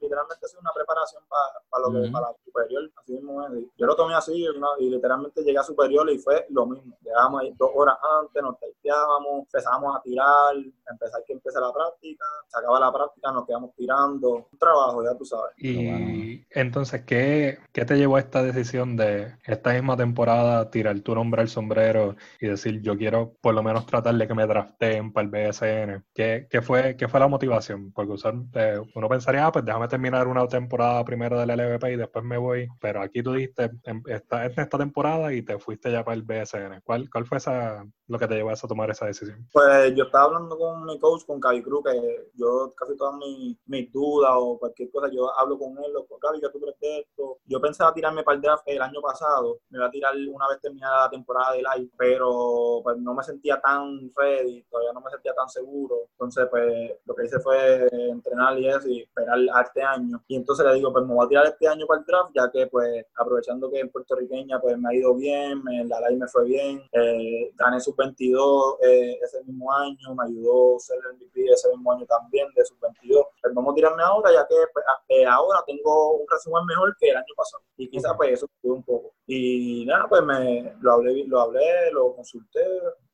literalmente 0.00 0.46
es 0.46 0.56
una 0.60 0.70
preparación 0.74 1.22
para, 1.28 1.64
para 1.70 1.86
lo 1.86 2.02
que, 2.02 2.10
para 2.10 2.26
superior, 2.56 2.90
así 2.96 3.12
mismo 3.12 3.46
Yo 3.76 3.86
lo 3.86 3.96
tomé 3.96 4.14
así 4.14 4.46
y 4.78 4.90
literalmente 4.90 5.42
llegué 5.42 5.58
a 5.58 5.62
superior 5.62 6.08
y 6.10 6.18
fue 6.18 6.46
lo 6.50 6.66
mismo. 6.66 6.96
Llegamos 7.02 7.42
ahí 7.42 7.54
dos 7.58 7.70
horas 7.74 7.96
antes, 8.20 8.42
nos 8.42 8.58
taiteábamos, 8.58 9.40
empezamos 9.40 9.96
a 9.96 10.02
tirar, 10.02 10.56
empezar 10.90 11.22
que 11.26 11.32
empiece 11.34 11.60
la 11.60 11.72
práctica, 11.72 12.24
se 12.48 12.58
acaba 12.58 12.80
la 12.80 12.92
práctica, 12.92 13.32
nos 13.32 13.46
quedamos 13.46 13.74
tirando. 13.74 14.48
Un 14.50 14.58
trabajo, 14.58 15.02
ya 15.04 15.16
tú 15.16 15.24
sabes. 15.24 15.52
Y 15.58 16.46
entonces, 16.50 17.04
¿qué, 17.04 17.58
¿qué 17.72 17.84
te 17.84 17.96
llevó 17.96 18.16
a 18.16 18.20
esta 18.20 18.42
decisión 18.42 18.96
de 18.96 19.36
esta 19.44 19.72
misma 19.72 19.96
temporada 19.96 20.70
tirar 20.70 20.98
tu 21.00 21.14
nombre 21.14 21.42
al 21.42 21.48
sombrero 21.48 22.16
y 22.40 22.48
decir, 22.48 22.80
yo 22.82 22.96
quiero 22.96 23.34
por 23.40 23.54
lo 23.54 23.62
menos 23.62 23.86
tratar 23.86 24.14
de 24.14 24.26
que 24.26 24.34
me 24.34 24.46
drafteen 24.46 25.12
para 25.12 25.26
el 25.26 25.30
BSN? 25.30 26.04
¿Qué, 26.14 26.46
qué 26.50 26.62
fue, 26.62 26.96
qué 26.96 27.08
fue 27.08 27.20
la 27.20 27.28
motivación? 27.28 27.92
Porque 27.92 28.12
usar, 28.12 28.34
eh, 28.54 28.80
uno 28.94 29.08
pensaría, 29.08 29.46
ah, 29.46 29.52
pues 29.52 29.64
déjame 29.64 29.88
terminar 29.88 30.26
una 30.28 30.46
temporada 30.46 31.04
primero 31.04 31.38
del 31.38 31.50
LVP 31.50 31.92
y 31.92 31.96
después 31.96 32.24
me 32.24 32.38
voy. 32.38 32.45
Pero 32.80 33.02
aquí 33.02 33.22
tú 33.22 33.32
diste 33.32 33.70
en 33.84 34.02
esta, 34.06 34.68
temporada 34.76 35.32
y 35.32 35.42
te 35.42 35.58
fuiste 35.58 35.90
ya 35.90 36.04
para 36.04 36.16
el 36.16 36.22
BSN. 36.22 36.82
¿Cuál, 36.84 37.08
cuál 37.10 37.26
fue 37.26 37.38
esa, 37.38 37.86
lo 38.08 38.18
que 38.18 38.26
te 38.26 38.34
llevó 38.34 38.50
a 38.50 38.56
tomar 38.56 38.90
esa 38.90 39.06
decisión? 39.06 39.46
Pues 39.52 39.94
yo 39.94 40.04
estaba 40.04 40.24
hablando 40.24 40.56
con 40.58 40.84
mi 40.84 40.98
coach, 40.98 41.24
con 41.26 41.40
Cavi 41.40 41.62
Cruz, 41.62 41.84
que 41.84 42.30
yo 42.34 42.72
casi 42.76 42.96
todas 42.96 43.14
mis, 43.16 43.56
mis 43.66 43.92
dudas 43.92 44.32
o 44.34 44.58
cualquier 44.58 44.90
cosa, 44.90 45.08
yo 45.12 45.30
hablo 45.38 45.58
con 45.58 45.72
él, 45.78 45.92
con 46.08 46.18
Cavi, 46.18 46.40
tú 46.40 46.60
crees 46.60 46.78
de 46.80 46.98
esto? 47.00 47.38
Yo 47.46 47.60
pensaba 47.60 47.92
tirarme 47.92 48.22
para 48.22 48.36
el 48.36 48.42
draft 48.42 48.62
el 48.66 48.82
año 48.82 49.00
pasado, 49.00 49.60
me 49.70 49.78
iba 49.78 49.86
a 49.86 49.90
tirar 49.90 50.14
una 50.28 50.48
vez 50.48 50.60
terminada 50.60 51.04
la 51.04 51.10
temporada 51.10 51.52
de 51.52 51.62
live, 51.62 51.90
pero 51.96 52.80
pues 52.82 52.96
no 52.98 53.14
me 53.14 53.22
sentía 53.22 53.60
tan 53.60 54.10
ready, 54.14 54.62
todavía 54.70 54.92
no 54.92 55.00
me 55.00 55.10
sentía 55.10 55.34
tan 55.34 55.48
seguro. 55.48 56.08
Entonces, 56.12 56.46
pues 56.50 56.92
lo 57.04 57.14
que 57.14 57.24
hice 57.24 57.38
fue 57.40 57.86
entrenar 57.92 58.58
y 58.58 58.68
eso 58.68 58.88
y 58.88 59.02
esperar 59.02 59.38
a 59.54 59.62
este 59.62 59.82
año. 59.82 60.22
Y 60.28 60.36
entonces 60.36 60.66
le 60.66 60.74
digo, 60.74 60.92
pues 60.92 61.04
me 61.04 61.14
voy 61.14 61.24
a 61.24 61.28
tirar 61.28 61.46
este 61.46 61.68
año 61.68 61.86
para 61.86 62.00
el 62.00 62.06
draft, 62.06 62.30
ya 62.36 62.50
que 62.50 62.66
pues 62.66 63.04
aprovechando 63.16 63.70
que 63.70 63.80
en 63.80 63.90
puertorriqueña 63.90 64.60
pues 64.60 64.78
me 64.78 64.90
ha 64.90 64.94
ido 64.94 65.14
bien, 65.14 65.62
en 65.70 65.88
la 65.88 66.00
live 66.00 66.20
me 66.20 66.28
fue 66.28 66.44
bien, 66.44 66.82
eh, 66.92 67.50
gané 67.54 67.80
su 67.80 67.94
22 67.94 68.76
eh, 68.82 69.18
ese 69.22 69.42
mismo 69.44 69.72
año, 69.72 70.14
me 70.14 70.24
ayudó 70.24 70.76
a 70.76 70.80
ser 70.80 70.98
el 70.98 71.16
MVP 71.16 71.52
ese 71.52 71.70
mismo 71.70 71.92
año 71.92 72.04
también 72.06 72.48
de 72.54 72.64
sub 72.64 72.78
22. 72.80 73.26
Pero 73.40 73.54
vamos 73.54 73.72
a 73.72 73.74
tirarme 73.74 74.02
ahora, 74.02 74.32
ya 74.32 74.46
que 74.46 74.56
pues, 74.72 74.84
eh, 75.08 75.24
ahora 75.24 75.62
tengo 75.66 76.16
un 76.18 76.26
resumen 76.30 76.66
mejor 76.66 76.94
que 76.98 77.10
el 77.10 77.16
año 77.16 77.34
pasado. 77.36 77.62
Y 77.76 77.88
quizás 77.88 78.12
pues 78.16 78.32
eso 78.32 78.46
me 78.62 78.70
un 78.70 78.82
poco. 78.82 79.14
Y 79.26 79.84
nada, 79.86 80.06
pues 80.08 80.22
me 80.22 80.74
lo 80.80 80.92
hablé, 80.92 81.24
lo 81.26 81.40
hablé, 81.40 81.90
lo 81.92 82.14
consulté, 82.14 82.64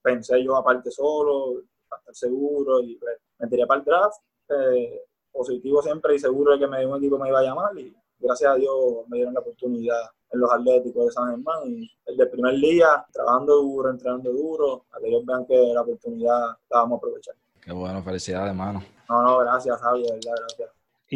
pensé 0.03 0.43
yo 0.43 0.57
aparte 0.57 0.91
solo, 0.91 1.63
para 1.89 2.01
estar 2.01 2.15
seguro, 2.15 2.81
y 2.81 2.97
pues, 2.97 3.17
me 3.39 3.49
tiré 3.49 3.67
para 3.67 3.81
el 3.81 3.85
draft. 3.85 4.21
Eh, 4.49 5.05
positivo 5.33 5.81
siempre 5.83 6.15
y 6.15 6.19
seguro 6.19 6.53
de 6.53 6.59
que 6.59 6.67
me, 6.67 6.85
un 6.85 6.99
equipo 6.99 7.19
me 7.19 7.29
iba 7.29 7.41
a 7.41 7.43
llamar 7.43 7.77
y 7.79 7.97
gracias 8.23 8.51
a 8.51 8.55
Dios 8.55 8.75
me 9.09 9.17
dieron 9.19 9.35
la 9.35 9.41
oportunidad 9.41 10.11
en 10.33 10.41
los 10.41 10.51
Atléticos 10.51 11.07
de 11.07 11.13
San 11.13 11.31
Germán 11.31 11.59
y 11.67 11.91
el 12.07 12.17
del 12.17 12.31
primer 12.31 12.55
día, 12.57 13.05
trabajando 13.13 13.57
duro, 13.57 13.91
entrenando 13.91 14.33
duro, 14.33 14.87
a 14.93 14.99
que 14.99 15.09
ellos 15.09 15.25
vean 15.27 15.45
que 15.47 15.57
la 15.75 15.83
oportunidad 15.83 16.41
la 16.71 16.79
vamos 16.79 16.97
a 16.97 16.99
aprovechar. 16.99 17.35
Qué 17.61 17.73
bueno, 17.73 18.03
felicidades, 18.03 18.51
hermano. 18.51 18.83
No, 19.09 19.23
no, 19.23 19.39
gracias, 19.39 19.81
Javier, 19.81 20.15
verdad, 20.15 20.35
gracias. 20.39 20.71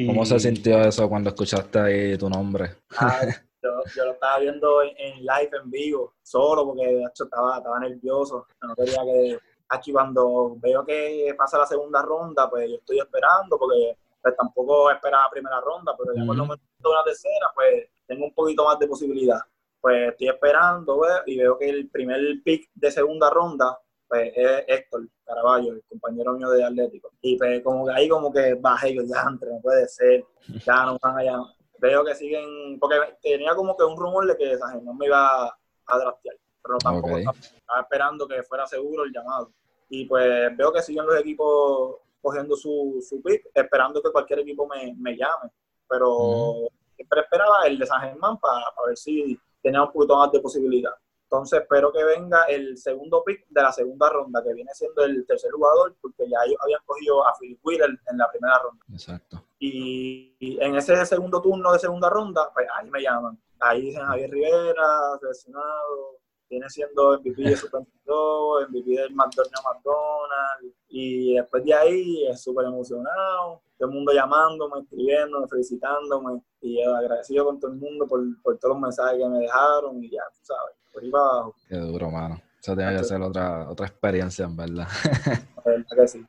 ¿Cómo 0.07 0.27
se 0.27 0.39
sintió 0.39 0.79
eso 0.83 1.09
cuando 1.09 1.31
escuchaste 1.31 1.79
ahí 1.79 2.19
tu 2.19 2.29
nombre? 2.29 2.77
yo, 3.63 4.05
lo 4.05 4.13
estaba 4.13 4.39
viendo 4.39 4.83
en, 4.83 5.21
live, 5.21 5.51
en 5.63 5.71
vivo, 5.71 6.15
solo 6.23 6.67
porque 6.67 6.87
de 6.87 7.03
hecho 7.03 7.25
estaba, 7.25 7.57
estaba 7.57 7.81
nervioso. 7.81 8.47
No 8.63 8.75
quería 8.75 9.03
que. 9.05 9.39
Aquí 9.69 9.91
cuando 9.93 10.57
veo 10.61 10.85
que 10.85 11.35
pasa 11.37 11.59
la 11.59 11.67
segunda 11.67 12.01
ronda, 12.01 12.49
pues 12.49 12.71
yo 12.71 12.77
estoy 12.77 13.01
esperando 13.01 13.59
porque 13.59 13.97
pues, 14.27 14.37
tampoco 14.37 14.91
esperaba 14.91 15.31
primera 15.31 15.61
ronda, 15.61 15.95
pero 15.97 16.13
ya 16.13 16.27
cuando 16.27 16.47
me 16.47 16.57
meto 16.57 16.91
una 16.91 17.05
tercera, 17.05 17.47
pues 17.55 17.89
tengo 18.09 18.25
un 18.25 18.35
poquito 18.35 18.65
más 18.65 18.77
de 18.77 18.89
posibilidad. 18.89 19.39
Pues 19.81 20.11
estoy 20.11 20.31
esperando 20.31 21.01
y 21.27 21.39
veo 21.39 21.57
que 21.57 21.69
el 21.69 21.89
primer 21.89 22.21
pick 22.45 22.69
de 22.75 22.91
segunda 22.91 23.31
ronda 23.31 23.79
pues, 24.09 24.33
es 24.35 24.65
Héctor 24.67 25.09
Caraballo, 25.25 25.75
el 25.75 25.85
compañero 25.89 26.33
mío 26.33 26.51
de 26.51 26.65
Atlético. 26.65 27.13
Y 27.21 27.39
pues 27.39 27.63
como 27.63 27.87
que 27.87 27.93
ahí 27.93 28.09
como 28.09 28.33
que 28.33 28.55
bajé 28.55 28.97
yo, 28.97 29.03
ya 29.05 29.23
entre, 29.29 29.49
no 29.49 29.61
puede 29.61 29.87
ser, 29.87 30.25
ya 30.65 30.87
no 30.87 30.99
van 31.01 31.19
allá. 31.19 31.39
Veo 31.79 32.05
que 32.05 32.17
siguen, 32.17 32.81
porque 32.81 32.97
tenía 33.23 33.55
como 33.55 33.77
que 33.77 33.85
un 33.85 33.97
rumor 33.97 34.27
de 34.27 34.37
que 34.37 34.59
no 34.83 34.93
me 34.95 35.07
iba 35.07 35.45
a 35.47 35.99
draftear, 35.99 36.37
pero 36.65 36.79
tampoco 36.79 37.17
estaba, 37.17 37.37
esperando 37.81 38.27
que 38.27 38.43
fuera 38.43 38.67
seguro 38.67 39.05
el 39.05 39.13
llamado. 39.13 39.53
Y 39.89 40.05
pues 40.07 40.57
veo 40.57 40.73
que 40.73 40.83
siguen 40.83 41.07
los 41.07 41.17
equipos 41.21 41.99
cogiendo 42.21 42.57
su, 42.57 43.05
su 43.07 43.23
pick, 43.23 43.47
esperando 43.55 44.03
que 44.03 44.11
cualquier 44.11 44.41
equipo 44.41 44.67
me, 44.67 44.95
me 44.99 45.17
llame. 45.17 45.51
Pero 45.89 46.69
siempre 46.95 47.21
esperaba 47.21 47.67
el 47.67 47.79
de 47.79 47.87
San 47.87 48.01
Germán 48.01 48.39
para 48.39 48.65
ver 48.87 48.97
si 48.97 49.39
tenía 49.63 49.83
un 49.83 49.93
poquito 49.93 50.17
más 50.17 50.33
de 50.33 50.41
posibilidad. 50.41 50.93
Entonces 51.25 51.61
espero 51.61 51.93
que 51.93 52.05
venga 52.05 52.45
el 52.45 52.79
segundo 52.79 53.25
pick 53.25 53.47
de 53.49 53.63
la 53.63 53.73
segunda 53.73 54.09
ronda, 54.09 54.43
que 54.45 54.55
viene 54.55 54.71
siendo 54.75 55.05
el 55.05 55.27
tercer 55.27 55.51
jugador, 55.51 55.97
porque 56.01 56.29
ya 56.29 56.39
ellos 56.47 56.59
habían 56.63 56.81
cogido 56.87 57.27
a 57.27 57.35
Philip 57.39 57.59
Wheeler 57.65 57.91
en 58.11 58.19
la 58.19 58.31
primera 58.31 58.59
ronda. 58.61 58.85
Exacto. 58.93 59.43
Y, 59.59 60.37
en 60.61 60.77
ese 60.77 61.05
segundo 61.05 61.43
turno 61.43 61.73
de 61.73 61.81
segunda 61.81 62.09
ronda, 62.09 62.49
pues 62.55 62.69
ahí 62.75 62.89
me 62.91 63.03
llaman. 63.03 63.39
Ahí 63.59 63.83
dicen 63.83 64.05
Javier 64.05 64.31
Rivera, 64.31 65.19
seleccionado, 65.21 66.19
viene 66.49 66.69
siendo 66.69 67.19
MVP 67.19 67.43
de 67.43 67.57
Super 67.57 67.83
22, 67.83 68.69
MVP 68.71 68.91
del 68.91 69.15
McDonald's 69.15 69.63
McDonald's, 69.65 70.77
y 70.89 71.35
después 71.35 71.65
de 71.65 71.75
ahí 71.75 72.27
es 72.29 72.43
súper 72.43 72.67
emocionado, 72.67 73.63
todo 73.79 73.89
el 73.89 73.95
mundo 73.95 74.13
llamándome, 74.13 74.81
escribiéndome, 74.81 75.47
felicitándome, 75.49 76.41
y 76.61 76.83
agradecido 76.83 77.45
con 77.45 77.61
todo 77.61 77.73
el 77.73 77.79
mundo 77.79 78.07
por, 78.07 78.21
por 78.43 78.59
todos 78.59 78.75
los 78.75 78.83
mensajes 78.83 79.19
que 79.19 79.29
me 79.29 79.41
dejaron, 79.41 80.03
y 80.03 80.11
ya, 80.11 80.23
tú 80.33 80.41
sabes. 80.43 80.77
Qué 81.69 81.77
duro, 81.77 82.11
mano. 82.11 82.41
Eso 82.61 82.75
tiene 82.75 82.97
que 82.97 83.05
ser 83.05 83.21
otra, 83.21 83.69
otra 83.69 83.87
experiencia, 83.87 84.45
en 84.47 84.57
verdad. 84.57 84.89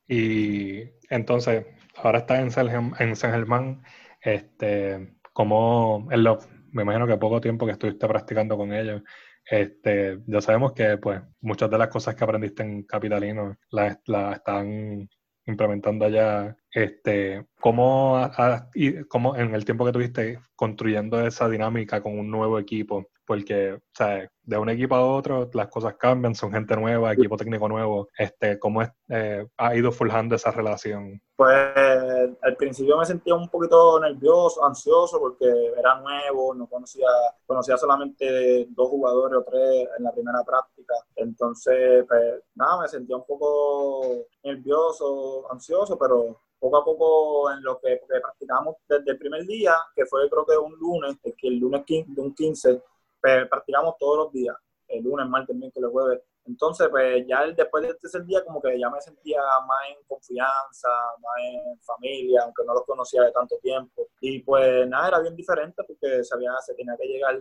Y 0.07 0.81
entonces, 1.09 1.65
ahora 1.95 2.19
estás 2.19 2.39
en 2.39 2.51
San, 2.51 2.93
en 2.99 3.15
San 3.15 3.31
Germán, 3.31 3.83
este, 4.21 5.17
como 5.33 6.07
en 6.11 6.23
lo, 6.23 6.39
me 6.71 6.83
imagino 6.83 7.07
que 7.07 7.17
poco 7.17 7.41
tiempo 7.41 7.65
que 7.65 7.73
estuviste 7.73 8.07
practicando 8.07 8.57
con 8.57 8.73
ellos, 8.73 9.01
este, 9.49 10.19
ya 10.27 10.41
sabemos 10.41 10.73
que 10.73 10.97
pues 10.97 11.21
muchas 11.41 11.69
de 11.69 11.77
las 11.77 11.87
cosas 11.89 12.15
que 12.15 12.23
aprendiste 12.23 12.63
en 12.63 12.83
Capitalino 12.83 13.57
las, 13.71 13.97
las 14.05 14.37
están 14.37 15.09
implementando 15.45 16.05
allá 16.05 16.55
Este, 16.71 17.45
¿cómo, 17.59 18.29
¿Cómo 19.07 19.35
en 19.35 19.55
el 19.55 19.65
tiempo 19.65 19.85
que 19.85 19.93
tuviste 19.93 20.39
construyendo 20.55 21.25
esa 21.25 21.49
dinámica 21.49 22.01
con 22.01 22.19
un 22.19 22.29
nuevo 22.29 22.59
equipo? 22.59 23.09
Porque, 23.27 23.73
o 23.73 23.79
sea, 23.93 24.31
de 24.41 24.57
un 24.57 24.69
equipo 24.69 24.95
a 24.95 25.05
otro 25.05 25.49
las 25.53 25.67
cosas 25.67 25.95
cambian, 25.95 26.33
son 26.33 26.53
gente 26.53 26.77
nueva, 26.77 27.11
equipo 27.11 27.35
técnico 27.35 27.67
nuevo. 27.67 28.07
Este, 28.17 28.57
¿Cómo 28.57 28.81
es, 28.81 28.89
eh, 29.09 29.45
ha 29.57 29.75
ido 29.75 29.91
forjando 29.91 30.35
esa 30.35 30.51
relación? 30.51 31.21
Pues 31.35 31.75
al 32.41 32.55
principio 32.55 32.97
me 32.97 33.05
sentía 33.05 33.35
un 33.35 33.49
poquito 33.49 33.99
nervioso, 33.99 34.65
ansioso, 34.65 35.19
porque 35.19 35.45
era 35.77 35.99
nuevo, 35.99 36.55
no 36.55 36.67
conocía, 36.67 37.09
conocía 37.45 37.75
solamente 37.75 38.67
dos 38.69 38.89
jugadores 38.89 39.39
o 39.39 39.43
tres 39.43 39.89
en 39.97 40.05
la 40.05 40.13
primera 40.13 40.41
práctica. 40.45 40.93
Entonces, 41.17 42.05
pues 42.07 42.41
nada, 42.55 42.83
me 42.83 42.87
sentía 42.87 43.17
un 43.17 43.25
poco 43.25 44.25
nervioso, 44.43 45.51
ansioso, 45.51 45.99
pero 45.99 46.39
poco 46.59 46.77
a 46.77 46.85
poco 46.85 47.51
en 47.51 47.61
lo 47.61 47.79
que 47.79 47.99
practicamos 48.07 48.77
desde 48.87 49.11
el 49.11 49.17
primer 49.17 49.45
día, 49.45 49.75
que 49.93 50.05
fue 50.05 50.29
creo 50.29 50.45
que 50.45 50.57
un 50.57 50.73
lunes, 50.79 51.17
que 51.21 51.47
el 51.49 51.59
lunes 51.59 51.83
15, 51.85 52.21
un 52.21 52.33
15 52.33 52.81
pues, 53.27 53.49
practicamos 53.49 53.95
todos 53.99 54.17
los 54.17 54.31
días, 54.31 54.55
el 54.87 55.03
lunes, 55.03 55.27
martes, 55.27 55.53
miércoles, 55.53 55.89
jueves. 55.91 56.21
Entonces, 56.45 56.87
pues 56.89 57.27
ya 57.27 57.45
después 57.45 57.83
de 57.83 57.93
ese 58.01 58.23
día 58.23 58.41
como 58.45 58.61
que 58.61 58.79
ya 58.79 58.89
me 58.89 59.01
sentía 59.01 59.41
más 59.67 59.79
en 59.89 60.01
confianza, 60.07 60.87
más 61.19 61.33
en 61.43 61.77
familia, 61.81 62.43
aunque 62.45 62.63
no 62.65 62.73
los 62.73 62.85
conocía 62.85 63.23
de 63.23 63.33
tanto 63.33 63.57
tiempo. 63.61 64.07
Y 64.21 64.39
pues 64.39 64.87
nada, 64.87 65.09
era 65.09 65.19
bien 65.19 65.35
diferente 65.35 65.83
porque 65.83 66.23
sabía, 66.23 66.53
se 66.65 66.73
tenía 66.73 66.95
que 66.95 67.05
llegar 67.05 67.37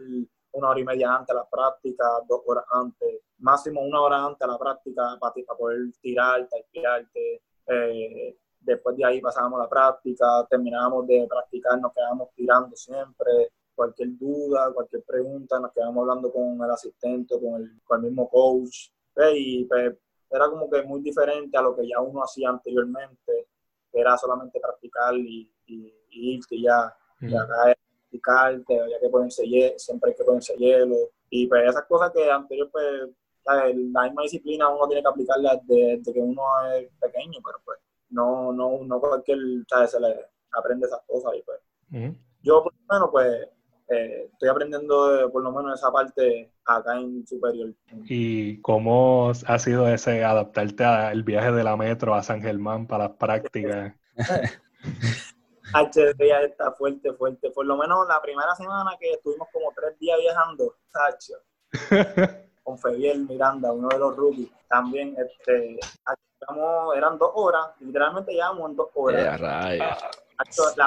una 0.51 0.71
hora 0.71 0.81
y 0.81 0.85
media 0.85 1.15
antes 1.15 1.37
a 1.37 1.39
la 1.39 1.49
práctica, 1.49 2.05
dos 2.29 2.41
horas 2.47 2.65
antes, 2.73 3.21
máximo 3.39 3.81
una 3.83 4.01
hora 4.01 4.25
antes 4.25 4.43
a 4.43 4.51
la 4.51 4.59
práctica 4.59 5.17
para, 5.21 5.35
poder 5.57 5.79
tirar, 6.01 6.49
tapearte. 6.49 7.43
Eh, 7.69 8.37
después 8.59 8.97
de 8.97 9.05
ahí 9.05 9.21
pasábamos 9.21 9.61
la 9.61 9.69
práctica, 9.69 10.45
terminábamos 10.51 11.07
de 11.07 11.29
practicar, 11.31 11.81
nos 11.81 11.93
quedábamos 11.93 12.31
tirando 12.35 12.75
siempre 12.75 13.53
cualquier 13.77 14.17
duda, 14.19 14.73
cualquier 14.73 15.05
pregunta, 15.05 15.61
nos 15.61 15.73
quedamos 15.73 16.03
hablando 16.03 16.33
con 16.33 16.61
el 16.61 16.71
asistente, 16.71 17.39
con 17.39 17.63
el, 17.63 17.81
con 17.85 17.99
el 18.01 18.11
mismo 18.11 18.29
coach. 18.29 18.89
Y 19.35 19.65
pues, 19.67 19.95
era 20.31 20.49
como 20.49 20.69
que 20.69 20.83
muy 20.83 21.01
diferente 21.03 21.57
a 21.57 21.63
lo 21.63 21.77
que 21.77 21.87
ya 21.87 22.01
uno 22.01 22.23
hacía 22.23 22.49
anteriormente, 22.49 23.49
que 23.93 24.01
era 24.01 24.17
solamente 24.17 24.59
practicar 24.59 25.15
y, 25.15 25.49
y, 25.67 25.93
irte 26.11 26.61
ya. 26.61 26.93
Y 27.21 27.35
acá 27.35 27.71
es 27.71 27.77
practicarte, 28.01 28.81
había 28.81 29.01
que 29.01 29.09
ponerse 29.09 29.47
hielo, 29.47 29.79
siempre 29.79 30.11
hay 30.11 30.17
que 30.17 30.25
ponerse 30.25 30.57
hielo. 30.57 30.97
Y 31.31 31.47
pues 31.47 31.69
esas 31.69 31.85
cosas 31.85 32.11
que 32.13 32.31
anterior, 32.31 32.69
pues, 32.73 33.11
la, 33.45 33.67
misma 34.05 34.23
disciplina 34.23 34.69
uno 34.69 34.87
tiene 34.87 35.03
que 35.03 35.09
aplicarla 35.09 35.61
desde, 35.65 36.13
que 36.13 36.21
uno 36.21 36.43
es 36.75 36.91
pequeño, 37.01 37.39
pero 37.45 37.59
pues 37.65 37.79
no, 38.11 38.53
no, 38.53 38.83
no 38.85 39.01
cualquier, 39.01 39.39
¿sabes? 39.69 39.93
se 39.93 40.01
le 40.01 40.29
aprende 40.53 40.87
esas 40.87 41.03
cosas 41.07 41.33
y 41.37 41.43
pues. 41.43 41.61
Yo, 42.43 42.63
por 42.63 42.73
lo 42.73 42.95
menos, 42.95 43.09
pues, 43.11 43.49
eh, 43.89 44.29
estoy 44.33 44.49
aprendiendo 44.49 45.31
por 45.33 45.43
lo 45.43 45.53
menos 45.53 45.79
esa 45.79 45.93
parte 45.93 46.51
acá 46.65 46.99
en 46.99 47.27
superior. 47.27 47.73
¿Y 48.09 48.61
cómo 48.61 49.33
ha 49.47 49.59
sido 49.59 49.89
ese 49.89 50.25
adaptarte 50.25 50.85
al 50.85 51.23
viaje 51.23 51.53
de 51.53 51.65
la 51.65 51.77
metro 51.77 52.15
a 52.15 52.23
San 52.23 52.43
Germán 52.43 52.87
para 52.87 53.09
las 53.09 53.17
prácticas? 53.17 53.95
HDA 55.73 56.43
está 56.43 56.73
fuerte, 56.73 57.13
fuerte. 57.15 57.51
Por 57.51 57.67
lo 57.67 57.77
menos 57.77 58.07
la 58.09 58.21
primera 58.23 58.55
semana 58.55 58.97
que 58.99 59.13
estuvimos 59.13 59.49
como 59.53 59.73
tres 59.75 59.99
días 59.99 60.19
viajando, 60.21 60.77
Sacho, 60.93 61.35
con 62.63 62.79
Febiel 62.79 63.27
Miranda, 63.29 63.73
uno 63.73 63.89
de 63.89 63.99
los 63.99 64.17
rookies, 64.17 64.51
también 64.69 65.17
este, 65.19 65.79
eran 66.97 67.19
dos 67.19 67.31
horas, 67.35 67.69
literalmente 67.81 68.33
llevamos 68.33 68.71
en 68.71 68.77
dos 68.77 68.89
horas. 68.95 69.41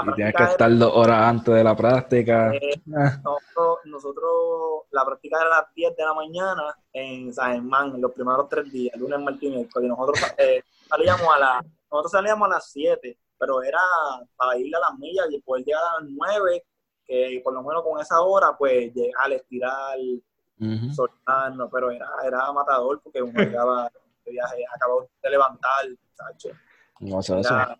Y 0.07 0.13
tienes 0.13 0.35
que 0.35 0.43
estar 0.43 0.77
dos 0.77 0.91
horas 0.93 1.21
antes 1.23 1.53
de 1.53 1.63
la 1.63 1.75
práctica. 1.75 2.53
Eh, 2.53 2.81
nosotros, 2.85 4.83
la 4.91 5.05
práctica 5.05 5.37
era 5.37 5.47
a 5.47 5.61
las 5.61 5.73
10 5.73 5.95
de 5.95 6.03
la 6.03 6.13
mañana 6.13 6.75
en 6.93 7.33
San 7.33 7.53
Germán, 7.53 7.95
en 7.95 8.01
los 8.01 8.11
primeros 8.11 8.47
tres 8.49 8.71
días, 8.71 8.95
lunes, 8.97 9.19
martes 9.19 9.43
y 9.43 9.49
miércoles. 9.49 9.89
Nosotros 9.89 10.19
eh, 10.37 10.63
salíamos 10.87 11.27
a 11.35 11.39
la, 11.39 11.65
nosotros 11.91 12.11
salíamos 12.11 12.45
a 12.47 12.53
las 12.53 12.71
7, 12.71 13.17
pero 13.37 13.63
era 13.63 13.81
para 14.35 14.57
ir 14.57 14.75
a 14.75 14.79
las 14.79 14.99
millas 14.99 15.25
y 15.31 15.41
poder 15.41 15.65
llegar 15.65 15.81
a 15.83 16.01
las 16.01 16.09
9, 16.11 16.65
que 17.05 17.41
por 17.43 17.53
lo 17.53 17.63
menos 17.63 17.83
con 17.83 17.99
esa 17.99 18.21
hora, 18.21 18.55
pues 18.57 18.93
llegar, 18.93 19.31
estirar, 19.31 19.97
uh 20.61 20.93
soltarnos, 20.93 21.69
pero 21.71 21.89
era, 21.89 22.09
era 22.25 22.51
matador 22.51 22.99
porque 23.01 23.21
uno 23.21 23.39
llegaba 23.39 23.89
viaje, 24.29 24.63
acabó 24.73 25.09
de 25.21 25.29
levantar, 25.29 25.85
¿sabes? 26.13 26.55
No 26.99 27.21
era, 27.21 27.79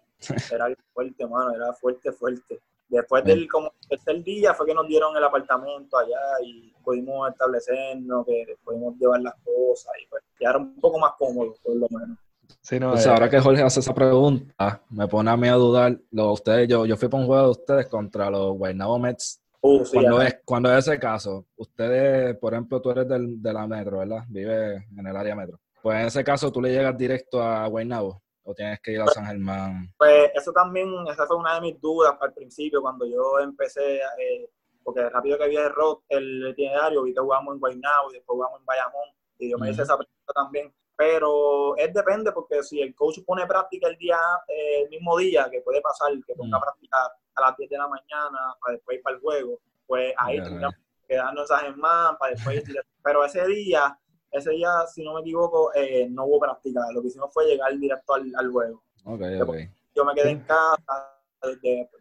era 0.51 0.67
fuerte, 0.93 1.27
mano, 1.27 1.53
era 1.53 1.73
fuerte, 1.73 2.12
fuerte. 2.12 2.60
Después 2.88 3.23
del 3.23 3.47
como 3.47 3.71
tercer 3.88 4.23
día 4.23 4.53
fue 4.55 4.65
que 4.65 4.73
nos 4.73 4.88
dieron 4.88 5.15
el 5.15 5.23
apartamento 5.23 5.95
allá 5.95 6.19
y 6.43 6.73
pudimos 6.84 7.29
establecernos, 7.29 8.25
que 8.25 8.58
pudimos 8.63 8.95
llevar 8.97 9.21
las 9.21 9.36
cosas 9.36 9.93
y 10.03 10.08
pues 10.08 10.23
quedar 10.38 10.58
un 10.58 10.75
poco 10.79 10.97
más 10.97 11.12
cómodos, 11.17 11.60
por 11.60 11.75
lo 11.75 11.88
menos. 11.91 12.17
Sí, 12.62 12.79
no, 12.79 12.91
pues 12.91 13.05
ahora 13.05 13.27
eh, 13.27 13.29
que 13.29 13.39
Jorge 13.39 13.62
hace 13.62 13.79
esa 13.79 13.93
pregunta, 13.93 14.82
me 14.89 15.08
pone 15.08 15.29
a 15.29 15.38
mí 15.38 15.47
a 15.47 15.53
dudar. 15.53 15.99
Lo, 16.10 16.32
ustedes, 16.32 16.67
yo, 16.67 16.88
yo 16.88 16.97
fui 16.97 17.08
para 17.10 17.21
un 17.21 17.27
juego 17.27 17.43
de 17.43 17.51
ustedes 17.51 17.88
contra 17.88 18.29
los 18.32 18.58
Guaynabo 18.58 18.97
Mets. 18.97 19.39
Uh, 19.62 19.84
cuando, 19.93 20.21
es, 20.23 20.39
cuando 20.43 20.75
es 20.75 20.88
ese 20.88 20.97
caso, 20.97 21.45
ustedes, 21.58 22.36
por 22.38 22.53
ejemplo, 22.53 22.82
tú 22.82 22.89
eres 22.89 23.08
del, 23.08 23.39
de 23.39 23.53
la 23.53 23.67
metro, 23.67 23.99
¿verdad? 23.99 24.23
Vive 24.27 24.88
en 24.97 25.05
el 25.05 25.15
área 25.15 25.36
metro. 25.36 25.60
Pues 25.84 25.99
en 25.99 26.08
ese 26.08 26.23
caso, 26.23 26.51
¿tú 26.51 26.60
le 26.60 26.71
llegas 26.71 26.97
directo 26.97 27.43
a 27.43 27.67
Guaynabo 27.67 28.19
o 28.49 28.55
tienes 28.55 28.79
que 28.81 28.91
ir 28.93 29.01
a 29.01 29.07
San 29.07 29.25
Germán? 29.25 29.93
Pues 29.97 30.31
eso 30.33 30.51
también, 30.51 30.89
esa 31.07 31.27
fue 31.27 31.38
una 31.38 31.55
de 31.55 31.62
mis 31.62 31.79
dudas 31.79 32.15
al 32.19 32.33
principio 32.33 32.81
cuando 32.81 33.05
yo 33.05 33.39
empecé, 33.39 33.97
eh, 33.97 34.49
porque 34.83 35.07
rápido 35.07 35.38
que 35.38 35.43
había 35.43 35.67
el 35.67 35.73
rock, 35.73 36.03
el 36.09 36.47
itinerario, 36.49 37.03
vi 37.03 37.13
que 37.13 37.19
jugamos 37.19 37.53
en 37.53 37.59
Guaynabo 37.59 38.09
y 38.09 38.15
después 38.15 38.35
jugamos 38.35 38.59
en 38.59 38.65
Bayamón 38.65 39.09
y 39.38 39.51
yo 39.51 39.57
me 39.59 39.69
hice 39.69 39.83
esa 39.83 39.97
pregunta 39.97 40.33
también. 40.33 40.73
Pero 40.95 41.77
es 41.77 41.93
depende 41.93 42.31
porque 42.31 42.63
si 42.63 42.81
el 42.81 42.93
coach 42.95 43.19
pone 43.25 43.45
práctica 43.45 43.88
el 43.88 43.97
día, 43.97 44.17
eh, 44.47 44.81
el 44.83 44.89
mismo 44.89 45.17
día, 45.17 45.47
que 45.49 45.62
puede 45.62 45.79
pasar, 45.79 46.12
que 46.25 46.33
ponga 46.33 46.57
mm. 46.57 46.62
práctica 46.62 46.97
a 47.35 47.41
las 47.41 47.55
10 47.55 47.69
de 47.69 47.77
la 47.77 47.88
mañana 47.88 48.55
para 48.59 48.73
después 48.73 48.97
ir 48.97 49.03
para 49.03 49.15
el 49.15 49.21
juego, 49.21 49.59
pues 49.85 50.13
ahí 50.17 50.41
tendríamos 50.41 50.75
que 50.75 51.07
quedarnos 51.07 51.49
Germán 51.49 52.17
para 52.17 52.33
después 52.33 52.67
ir. 52.67 52.83
Pero 53.01 53.23
ese 53.23 53.45
día 53.47 53.97
ese 54.32 54.52
día, 54.52 54.70
si 54.94 55.04
no 55.04 55.13
me 55.13 55.22
equivoco, 55.22 55.74
eh, 55.74 56.08
no 56.10 56.26
hubo 56.26 56.39
práctica. 56.39 56.82
Lo 56.94 57.02
que 57.02 57.08
hicimos 57.08 57.34
fue 57.34 57.46
llegar 57.46 57.78
directo 57.78 58.13
al, 58.13 58.32
al 58.36 58.52
juego. 58.52 58.84
Okay, 59.04 59.42
okay. 59.42 59.70
Yo 59.96 60.06
me 60.06 60.13
quedé 60.13 60.32
en 60.32 60.39
casa, 60.42 61.15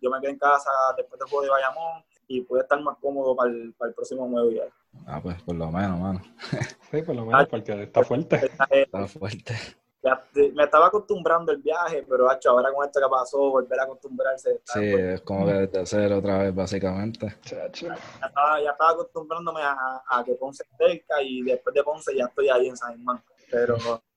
yo 0.01 0.11
me 0.11 0.21
quedé 0.21 0.31
en 0.33 0.39
casa 0.39 0.71
después 0.97 1.19
del 1.19 1.29
juego 1.29 1.45
de 1.45 1.51
Bayamón 1.51 2.05
y 2.27 2.43
pude 2.43 2.61
estar 2.61 2.81
más 2.83 2.97
cómodo 2.99 3.35
para 3.35 3.51
el, 3.51 3.73
para 3.75 3.89
el 3.89 3.95
próximo 3.95 4.29
nuevo 4.29 4.51
día. 4.51 4.65
Ah, 5.07 5.21
pues 5.23 5.41
por 5.43 5.55
lo 5.55 5.71
menos, 5.71 5.99
mano. 5.99 6.21
sí, 6.91 7.03
por 7.03 7.15
lo 7.15 7.25
menos, 7.25 7.49
porque 7.49 7.83
está 7.83 8.03
fuerte. 8.03 8.51
Está 8.71 9.07
fuerte 9.07 9.55
me 10.55 10.65
estaba 10.65 10.87
acostumbrando 10.87 11.53
el 11.53 11.59
viaje, 11.59 12.05
pero 12.09 12.33
hecho, 12.33 12.51
ahora 12.51 12.73
con 12.73 12.87
esto 12.87 13.01
que 13.01 13.09
pasó, 13.09 13.39
volver 13.51 13.81
a 13.81 13.85
acostumbrarse. 13.85 14.61
Sí, 14.65 14.85
es 14.85 15.21
como 15.23 15.47
que 15.47 15.53
desde 15.53 15.87
cero 15.87 16.19
otra 16.19 16.39
vez, 16.39 16.55
básicamente. 16.55 17.35
Ya 17.45 17.65
estaba, 17.67 18.61
ya 18.63 18.71
estaba 18.71 18.91
acostumbrándome 18.91 19.63
a, 19.63 20.03
a, 20.09 20.25
que 20.25 20.35
Ponce 20.35 20.65
cerca 20.77 21.23
y 21.23 21.43
después 21.43 21.75
de 21.75 21.83
Ponce 21.83 22.17
ya 22.17 22.27
estoy 22.27 22.49
ahí 22.49 22.69
en 22.69 22.77
San 22.77 22.91
Germán. 22.93 23.23
Pero 23.51 23.77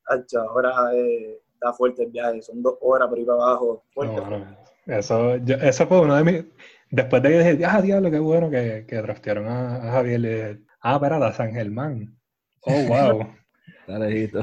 hecho, 0.10 0.42
ahora 0.42 0.94
eh, 0.94 1.40
está 1.54 1.74
fuerte 1.74 2.04
el 2.04 2.12
viaje, 2.12 2.42
son 2.42 2.62
dos 2.62 2.78
horas 2.82 3.08
por 3.08 3.20
ir 3.20 3.26
para 3.26 3.44
abajo. 3.44 3.84
eso, 4.86 5.36
eso 5.36 5.88
fue 5.88 6.02
uno 6.02 6.16
de 6.16 6.24
mis. 6.24 6.46
Después 6.90 7.24
de 7.24 7.30
que 7.30 7.52
dije, 7.54 7.66
ah, 7.66 7.82
diablo, 7.82 8.12
qué 8.12 8.20
bueno 8.20 8.50
que, 8.50 8.86
que 8.86 8.98
draftearon 8.98 9.48
a, 9.48 9.76
a 9.78 9.92
Javier, 9.94 10.20
le 10.20 10.30
dije, 10.30 10.62
ah, 10.82 10.96
espera, 10.96 11.32
San 11.32 11.54
Germán. 11.54 12.20
Oh, 12.64 12.72
wow. 12.88 13.28
Está 13.82 14.00
lejito. 14.00 14.42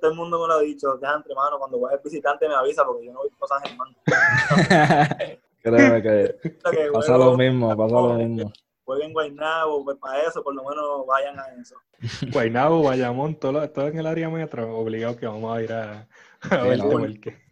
Todo, 0.00 0.10
el 0.10 0.16
mundo 0.16 0.40
me 0.40 0.48
lo 0.48 0.54
ha 0.54 0.60
dicho, 0.60 0.98
ya 1.00 1.14
entre 1.14 1.34
manos, 1.34 1.58
cuando 1.58 1.80
vayas 1.80 2.02
visitante 2.02 2.48
me 2.48 2.54
avisa 2.54 2.84
porque 2.84 3.06
yo 3.06 3.12
no 3.12 3.20
voy 3.20 3.30
a 3.40 3.46
San 3.46 3.62
Germán. 3.62 3.96
Créeme 5.62 6.02
que, 6.02 6.36
pasa 6.92 7.18
lo 7.18 7.36
mismo, 7.36 7.76
pasa 7.76 7.94
lo 7.94 8.14
mismo. 8.14 8.52
Jueguen 8.84 9.12
Guaynabo, 9.12 9.84
pues 9.84 9.98
para 9.98 10.22
eso 10.22 10.42
por 10.42 10.54
lo 10.54 10.64
menos 10.64 11.06
vayan 11.06 11.38
a 11.38 11.46
eso. 11.60 11.76
Guaynabo, 12.32 12.80
Guayamón, 12.80 13.34
todo, 13.34 13.68
todo 13.70 13.88
en 13.88 13.98
el 13.98 14.06
área 14.06 14.28
metro, 14.30 14.78
obligado 14.78 15.16
que 15.16 15.26
vamos 15.26 15.56
a 15.56 15.62
ir 15.62 15.72
a, 15.72 16.08
a 16.50 16.62
ver 16.62 16.80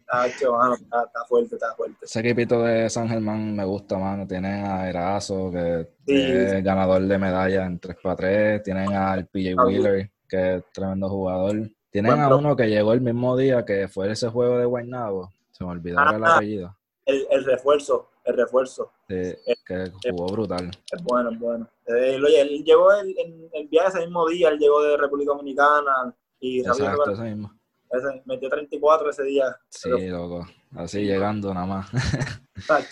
está, 0.07 0.27
está, 0.27 1.25
fuerte, 1.27 1.55
está 1.55 1.75
fuerte. 1.75 1.97
Ese 2.05 2.19
equipito 2.21 2.63
de 2.63 2.89
San 2.89 3.09
Germán 3.09 3.55
me 3.55 3.65
gusta, 3.65 3.97
mano. 3.97 4.25
Tienen 4.25 4.65
a 4.65 4.89
Erazo, 4.89 5.51
que 5.51 5.87
es 6.05 6.63
ganador 6.63 7.01
de 7.01 7.17
medalla 7.17 7.65
en 7.65 7.79
3x3. 7.79 8.63
Tienen 8.63 8.93
al 8.93 9.27
PJ 9.27 9.55
Wheeler, 9.55 10.09
que 10.27 10.55
es 10.55 10.63
tremendo 10.71 11.09
jugador. 11.09 11.69
Tienen 12.01 12.21
a 12.21 12.35
uno 12.35 12.55
que 12.55 12.69
llegó 12.69 12.93
el 12.93 13.01
mismo 13.01 13.35
día 13.35 13.65
que 13.65 13.87
fue 13.87 14.11
ese 14.11 14.29
juego 14.29 14.57
de 14.59 14.65
Guaynabo. 14.65 15.31
Se 15.51 15.63
me 15.63 15.71
olvidó 15.71 15.99
el 15.99 16.23
ah, 16.23 16.35
apellido. 16.35 16.77
El, 17.05 17.25
el, 17.31 17.43
refuerzo, 17.43 18.09
el 18.23 18.37
refuerzo. 18.37 18.91
Sí, 19.07 19.33
que 19.65 19.91
jugó 20.11 20.27
brutal. 20.27 20.69
Es 20.91 21.03
bueno, 21.03 21.31
es 21.31 21.39
bueno. 21.39 21.67
Eh, 21.87 22.21
oye, 22.23 22.41
él 22.41 22.63
llegó 22.63 22.93
el, 22.93 23.15
el, 23.53 23.67
viaje 23.67 23.87
ese 23.89 23.99
mismo 24.01 24.27
día, 24.27 24.49
él 24.49 24.59
llegó 24.59 24.83
de 24.83 24.97
República 24.97 25.31
Dominicana 25.31 26.13
y 26.39 26.59
Exacto, 26.59 27.11
ese 27.11 27.21
mismo. 27.23 27.51
Ese, 27.89 28.21
metió 28.25 28.49
34 28.49 29.09
ese 29.09 29.23
día. 29.23 29.57
Sí, 29.69 29.89
loco. 30.07 30.45
así 30.75 31.03
llegando 31.03 31.51
nada 31.53 31.65
más. 31.65 31.89
Para 32.67 32.83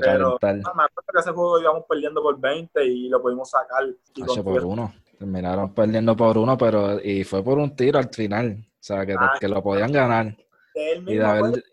Pero, 0.00 0.38
calentar. 0.38 0.56
No, 0.56 0.74
me 0.74 0.84
acuerdo 0.84 1.12
que 1.12 1.20
ese 1.20 1.30
juego 1.32 1.60
íbamos 1.60 1.84
perdiendo 1.86 2.22
por 2.22 2.40
20 2.40 2.84
y 2.86 3.08
lo 3.08 3.20
pudimos 3.20 3.50
sacar. 3.50 3.84
Y 4.16 4.24
por 4.24 4.64
uno. 4.64 4.92
Terminaron 5.22 5.72
perdiendo 5.72 6.16
por 6.16 6.36
uno, 6.36 6.58
pero 6.58 7.00
y 7.00 7.22
fue 7.22 7.44
por 7.44 7.56
un 7.56 7.76
tiro 7.76 7.96
al 7.96 8.08
final. 8.08 8.56
O 8.58 8.76
sea, 8.80 9.06
que, 9.06 9.14
ah, 9.16 9.34
que 9.38 9.46
lo 9.46 9.62
podían 9.62 9.92
ganar. 9.92 10.36
Él 10.74 10.98
mismo, 10.98 11.12
y 11.12 11.16
de 11.18 11.24
haber, 11.24 11.64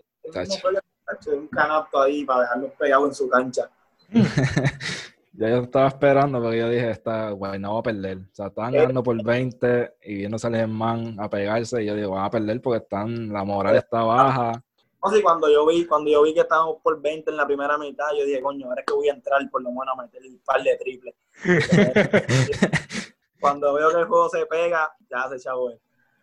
un 1.34 1.48
canasto 1.48 2.00
ahí 2.00 2.24
para 2.26 2.42
dejarlo 2.42 2.72
pegado 2.78 3.08
en 3.08 3.16
su 3.16 3.28
cancha. 3.28 3.68
yo, 5.34 5.48
yo 5.48 5.58
estaba 5.64 5.88
esperando 5.88 6.40
porque 6.40 6.60
yo 6.60 6.70
dije, 6.70 6.92
esta 6.92 7.32
guay, 7.32 7.58
no 7.58 7.74
va 7.74 7.80
a 7.80 7.84
perder. 7.84 8.20
O 8.20 8.36
sea, 8.36 8.48
estaban 8.50 8.72
ganando 8.72 9.02
por 9.02 9.24
20 9.24 9.96
y 10.04 10.16
viendo 10.18 10.38
el 10.48 10.68
man 10.68 11.16
a 11.20 11.28
pegarse 11.28 11.82
y 11.82 11.88
yo 11.88 11.96
digo, 11.96 12.12
van 12.12 12.26
a 12.26 12.30
perder 12.30 12.62
porque 12.62 12.84
están, 12.84 13.34
la 13.34 13.44
moral 13.44 13.78
está 13.78 14.04
baja. 14.04 14.64
No, 15.04 15.12
sí, 15.12 15.24
cuando 15.24 15.50
yo 15.50 15.66
vi, 15.66 15.88
cuando 15.88 16.12
yo 16.12 16.22
vi 16.22 16.36
que 16.36 16.42
estábamos 16.42 16.76
por 16.84 17.02
20 17.02 17.32
en 17.32 17.38
la 17.38 17.48
primera 17.48 17.80
mitad, 17.80 18.06
yo 18.16 18.26
dije, 18.26 18.42
coño, 18.42 18.68
ahora 18.68 18.82
es 18.82 18.86
que 18.86 18.94
voy 18.94 19.10
a 19.10 19.14
entrar 19.14 19.42
por 19.50 19.64
lo 19.64 19.72
menos 19.72 19.88
a 19.98 20.04
meter 20.04 20.22
un 20.22 20.40
par 20.46 20.62
de 20.62 20.78
triples. 20.78 21.16
cuando 23.40 23.74
veo 23.74 23.90
que 23.90 24.00
el 24.00 24.06
juego 24.06 24.30
se 24.30 24.46
pega, 24.46 24.92
ya 25.10 25.30
se 25.30 25.36
echó 25.36 25.70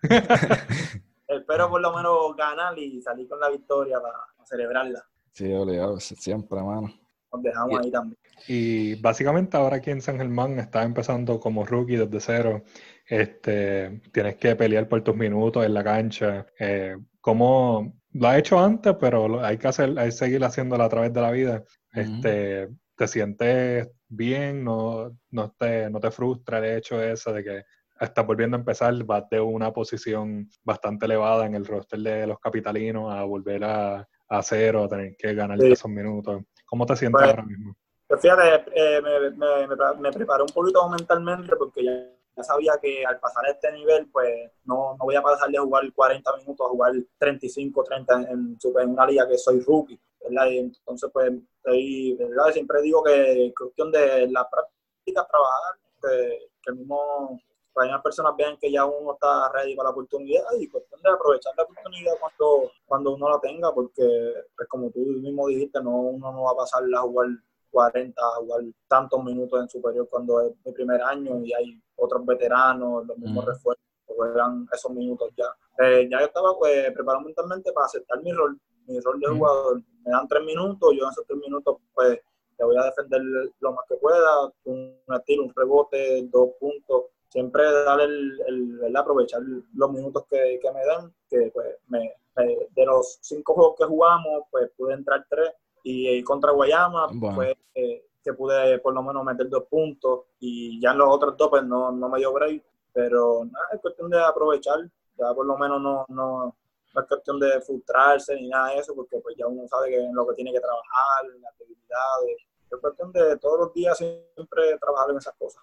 Espero 1.29 1.69
por 1.69 1.81
lo 1.81 1.93
menos 1.95 2.37
ganar 2.37 2.79
y 2.79 3.03
salir 3.03 3.29
con 3.29 3.41
la 3.41 3.51
victoria 3.51 4.01
para, 4.01 4.19
celebrarla. 4.45 5.05
Sí, 5.33 5.53
obligado, 5.53 5.99
siempre, 5.99 6.59
hermano. 6.59 6.93
Nos 7.33 7.43
dejamos 7.43 7.81
ahí 7.81 7.91
también. 7.91 8.19
Y 8.47 8.95
básicamente 9.01 9.57
ahora 9.57 9.77
aquí 9.77 9.91
en 9.91 10.01
San 10.01 10.19
Germán 10.19 10.59
está 10.59 10.85
empezando 10.85 11.41
como 11.41 11.65
rookie 11.65 11.97
desde 11.97 12.21
cero. 12.21 12.63
Este, 13.09 14.01
tienes 14.13 14.37
que 14.37 14.55
pelear 14.55 14.89
por 14.89 15.03
tus 15.03 15.17
minutos 15.17 15.65
en 15.65 15.75
la 15.75 15.83
cancha. 15.83 16.47
Eh, 16.59 16.97
¿Cómo 17.21 17.93
lo 18.13 18.29
has 18.29 18.39
hecho 18.39 18.59
antes, 18.59 18.95
pero 19.01 19.45
hay 19.45 19.59
que 19.59 19.69
hacer, 19.69 19.99
hay 19.99 20.07
que 20.07 20.13
seguir 20.13 20.45
haciéndolo 20.45 20.85
a 20.85 20.89
través 20.89 21.13
de 21.13 21.21
la 21.21 21.31
vida? 21.33 21.65
Este, 21.93 22.69
¿Te 22.97 23.09
sientes 23.09 23.89
bien? 24.09 24.65
¿No, 24.65 25.17
no, 25.31 25.55
te, 25.59 25.91
¿No 25.91 26.01
te 26.01 26.11
frustra 26.11 26.59
el 26.59 26.79
hecho 26.79 27.03
ese 27.03 27.33
de 27.33 27.45
que 27.45 27.65
estás 28.01 28.27
volviendo 28.27 28.57
a 28.57 28.61
empezar, 28.61 28.95
vas 29.05 29.29
de 29.31 29.41
una 29.41 29.73
posición 29.73 30.49
bastante 30.63 31.07
elevada 31.07 31.47
en 31.47 31.55
el 31.55 31.67
roster 31.67 31.99
de 32.01 32.27
los 32.27 32.39
capitalinos 32.39 33.13
a 33.13 33.25
volver 33.25 33.65
a, 33.65 34.09
a 34.29 34.43
cero, 34.43 34.85
a 34.85 34.89
tener 34.89 35.17
que 35.17 35.35
ganar 35.35 35.63
esos 35.63 35.91
minutos. 35.91 36.43
¿Cómo 36.67 36.85
te 36.85 36.97
sientes 36.97 37.21
pues, 37.21 37.31
ahora 37.31 37.45
mismo? 37.45 37.77
Pues 38.07 38.21
fíjate, 38.21 38.65
eh, 38.75 39.01
me, 39.03 39.31
me, 39.31 40.01
me, 40.01 40.13
preparé 40.13 40.43
un 40.43 40.55
poquito 40.55 40.89
mentalmente 40.89 41.57
porque 41.57 41.85
ya, 41.85 42.43
sabía 42.43 42.75
que 42.81 43.05
al 43.05 43.19
pasar 43.19 43.45
este 43.49 43.73
nivel, 43.73 44.09
pues 44.13 44.29
no, 44.65 44.95
no, 44.99 45.05
voy 45.05 45.17
a 45.17 45.23
pasar 45.23 45.49
de 45.51 45.59
jugar 45.59 45.91
40 45.93 46.37
minutos 46.37 46.67
a 46.67 46.71
jugar 46.71 46.93
35, 47.19 47.83
30 47.83 48.15
en, 48.31 48.59
en 48.81 48.89
una 48.91 49.07
liga 49.07 49.27
que 49.27 49.39
soy 49.39 49.61
rookie. 49.61 49.99
¿Verdad? 50.29 50.51
Y 50.51 50.59
entonces, 50.59 51.11
pues, 51.13 51.33
¿verdad? 51.65 52.53
siempre 52.53 52.83
digo 52.83 53.03
que 53.03 53.47
es 53.47 53.55
cuestión 53.55 53.91
de 53.93 54.29
la 54.29 54.49
práctica, 54.49 55.27
trabajar, 55.27 55.79
que, 56.03 56.49
que 56.63 56.71
el 56.71 56.77
mismo 56.77 57.41
para 57.77 57.89
que 57.89 57.93
las 57.93 58.03
personas 58.03 58.35
vean 58.39 58.57
que 58.57 58.73
ya 58.73 58.87
uno 58.87 59.13
está 59.13 59.53
ready 59.53 59.77
para 59.77 59.89
la 59.89 59.93
oportunidad 59.93 60.45
y 60.59 60.67
cuestión 60.67 60.99
de 61.03 61.11
aprovechar 61.11 61.53
la 61.59 61.65
oportunidad 61.65 62.15
cuando, 62.19 62.73
cuando 62.87 63.15
uno 63.15 63.29
la 63.29 63.39
tenga, 63.39 63.71
porque 63.75 64.33
pues 64.57 64.67
como 64.67 64.91
tú 64.91 65.01
mismo 65.01 65.47
dijiste, 65.47 65.83
no 65.83 65.91
uno 65.91 66.33
no 66.33 66.45
va 66.45 66.53
a 66.53 66.57
pasar 66.57 66.83
a 66.85 67.01
jugar 67.03 67.27
40, 67.71 68.19
a 68.19 68.37
jugar 68.37 68.63
tantos 68.89 69.23
minutos 69.23 69.61
en 69.61 69.69
superior 69.69 70.09
cuando 70.09 70.41
es 70.41 70.55
mi 70.65 70.73
primer 70.73 71.03
año 71.03 71.45
y 71.45 71.53
hay 71.53 71.79
otros 71.97 72.25
veteranos, 72.25 73.07
los 73.07 73.19
mismos 73.19 73.45
refuerzos 73.45 73.85
que 74.09 74.15
juegan 74.15 74.67
esos 74.73 74.91
minutos 74.93 75.31
ya. 75.37 75.55
Eh, 75.85 76.09
ya 76.11 76.21
yo 76.21 76.27
estaba 76.29 76.57
pues, 76.57 76.91
preparado 76.95 77.27
mentalmente 77.27 77.73
para 77.73 77.85
aceptar 77.85 78.23
mi 78.23 78.33
rol, 78.33 78.59
mi 78.87 79.01
rol 79.01 79.21
de 79.21 79.29
jugador. 79.29 79.83
Me 80.05 80.13
dan 80.13 80.29
tres 80.29 80.45
minutos, 80.45 80.95
yo 80.97 81.05
en 81.05 81.11
esos 81.11 81.27
tres 81.27 81.39
minutos 81.39 81.77
pues 81.95 82.21
le 82.59 82.65
voy 82.65 82.77
a 82.77 82.85
defender 82.85 83.21
lo 83.61 83.73
más 83.73 83.85
que 83.89 83.97
pueda, 83.97 84.53
un 84.65 84.99
tiro, 85.25 85.45
un 85.45 85.53
rebote, 85.55 86.27
dos 86.31 86.51
puntos, 86.59 87.05
siempre 87.29 87.65
dar 87.85 88.01
el, 88.01 88.41
el, 88.47 88.97
aprovechar 88.97 89.43
los 89.75 89.93
minutos 89.93 90.25
que, 90.31 90.59
que, 90.63 90.73
me 90.73 90.85
dan, 90.87 91.13
que 91.29 91.51
pues 91.53 91.77
me, 91.89 92.15
de 92.37 92.87
los 92.87 93.19
cinco 93.21 93.55
juegos 93.55 93.75
que 93.79 93.85
jugamos, 93.85 94.45
pues 94.51 94.71
pude 94.77 94.95
entrar 94.95 95.27
tres 95.29 95.51
y, 95.83 96.23
contra 96.23 96.53
Guayama, 96.53 97.09
pues 97.35 97.55
que 97.75 98.33
pude 98.33 98.81
por 98.81 98.93
lo 98.93 99.03
menos 99.05 99.25
meter 99.25 99.49
dos 99.49 99.65
puntos 99.71 100.25
y 100.41 100.81
ya 100.81 100.91
en 100.91 100.99
los 100.99 101.09
otros 101.09 101.37
dos 101.37 101.49
pues 101.49 101.65
no, 101.65 101.93
no 101.93 102.09
me 102.09 102.19
dio 102.19 102.33
break, 102.33 102.65
pero 102.93 103.45
nada, 103.45 103.67
es 103.73 103.81
cuestión 103.81 104.11
de 104.11 104.21
aprovechar, 104.21 104.81
ya 105.17 105.33
por 105.33 105.47
lo 105.47 105.57
menos 105.57 105.81
no, 105.81 106.05
no, 106.09 106.57
no 106.97 107.03
es 107.03 107.09
cuestión 107.09 107.39
de 107.39 107.61
frustrarse 107.61 108.35
ni 108.35 108.49
nada 108.49 108.71
de 108.71 108.79
eso, 108.79 108.95
porque 108.95 109.19
pues 109.21 109.37
ya 109.39 109.47
uno 109.47 109.69
sabe 109.69 109.91
que 109.91 109.99
en 110.03 110.15
lo 110.15 110.27
que 110.27 110.35
tiene 110.35 110.53
que 110.53 110.61
trabajar, 110.61 111.27
en 111.35 111.43
las 111.43 111.57
debilidades, 111.59 112.37
es 112.71 112.81
cuestión 112.81 113.13
de 113.13 113.37
todos 113.39 113.61
los 113.61 113.75
días 113.75 113.99
siempre 113.99 114.79
trabajar 114.81 115.11
en 115.11 115.19
esas 115.19 115.35
cosas. 115.37 115.63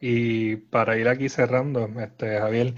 Y 0.00 0.56
para 0.56 0.96
ir 0.96 1.08
aquí 1.08 1.28
cerrando, 1.28 1.88
este, 1.98 2.38
Javier, 2.38 2.74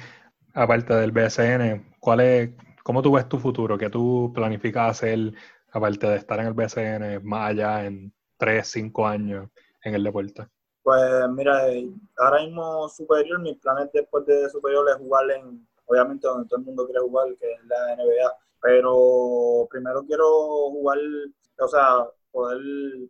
aparte 0.55 0.95
del 0.95 1.13
BSN, 1.13 1.97
¿cuál 2.01 2.21
es, 2.21 2.51
¿cómo 2.83 3.03
tú 3.03 3.13
ves 3.13 3.29
tu 3.29 3.39
futuro? 3.39 3.77
¿Qué 3.77 3.91
tú 3.91 4.33
planificas 4.35 4.91
hacer 4.91 5.33
aparte 5.71 6.07
de 6.07 6.17
estar 6.17 6.41
en 6.41 6.47
el 6.47 6.55
BSN 6.55 7.23
más 7.23 7.51
allá 7.51 7.85
en 7.85 8.13
3, 8.39 8.67
5 8.67 9.07
años 9.07 9.49
en 9.83 9.95
el 9.95 10.05
deporte? 10.05 10.47
Pues 10.83 11.29
mira, 11.31 11.63
ahora 12.17 12.43
mismo 12.43 12.89
superior, 12.89 13.41
mis 13.41 13.59
planes 13.59 13.91
después 13.93 14.27
de 14.27 14.49
superior 14.49 14.89
es 14.89 14.97
jugar 14.97 15.31
en, 15.31 15.67
obviamente 15.87 16.27
donde 16.27 16.49
todo 16.49 16.61
el 16.61 16.67
mundo 16.67 16.87
quiere 16.87 17.01
jugar, 17.01 17.29
que 17.37 17.53
es 17.53 17.65
la 17.67 17.97
NBA, 17.97 18.37
pero 18.61 19.67
primero 19.71 20.05
quiero 20.05 20.71
jugar, 20.71 20.99
o 21.59 21.69
sea, 21.69 22.09
poder 22.31 22.59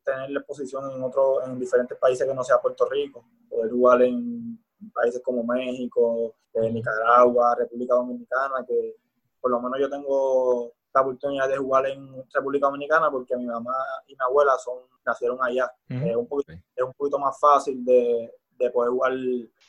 tener 0.05 0.31
la 0.31 0.41
exposición 0.41 0.91
en 0.91 1.03
otro, 1.03 1.45
en 1.45 1.59
diferentes 1.59 1.97
países 1.99 2.27
que 2.27 2.35
no 2.35 2.43
sea 2.43 2.61
Puerto 2.61 2.89
Rico, 2.89 3.25
poder 3.49 3.71
jugar 3.71 4.03
en 4.03 4.59
países 4.93 5.23
como 5.23 5.45
México, 5.45 6.35
eh, 6.55 6.71
Nicaragua, 6.71 7.55
República 7.57 7.95
Dominicana, 7.95 8.65
que 8.67 8.97
por 9.41 9.51
lo 9.51 9.61
menos 9.61 9.79
yo 9.81 9.91
tengo 9.91 10.73
la 10.95 11.01
oportunidad 11.01 11.49
de 11.49 11.57
jugar 11.57 11.87
en 11.87 12.25
República 12.33 12.67
Dominicana 12.67 13.11
porque 13.11 13.37
mi 13.37 13.47
mamá 13.47 13.75
y 14.07 14.13
mi 14.13 14.19
abuela 14.21 14.57
son 14.59 14.79
nacieron 15.05 15.39
allá. 15.43 15.73
es, 15.89 16.17
un 16.17 16.27
poquito, 16.27 16.53
es 16.53 16.85
un 16.85 16.93
poquito 16.93 17.19
más 17.19 17.39
fácil 17.39 17.85
de, 17.85 18.33
de, 18.59 18.71
poder 18.71 18.91
jugar 18.91 19.13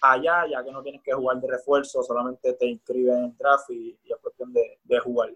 allá, 0.01 0.47
ya 0.49 0.63
que 0.63 0.71
no 0.71 0.81
tienes 0.81 1.01
que 1.01 1.13
jugar 1.13 1.39
de 1.39 1.47
refuerzo, 1.47 2.03
solamente 2.03 2.53
te 2.53 2.67
inscribes 2.67 3.15
en 3.15 3.23
el 3.25 3.37
draft 3.37 3.69
y, 3.71 3.97
es 4.03 4.17
cuestión 4.21 4.53
de, 4.53 4.79
de 4.83 4.99
jugar 4.99 5.29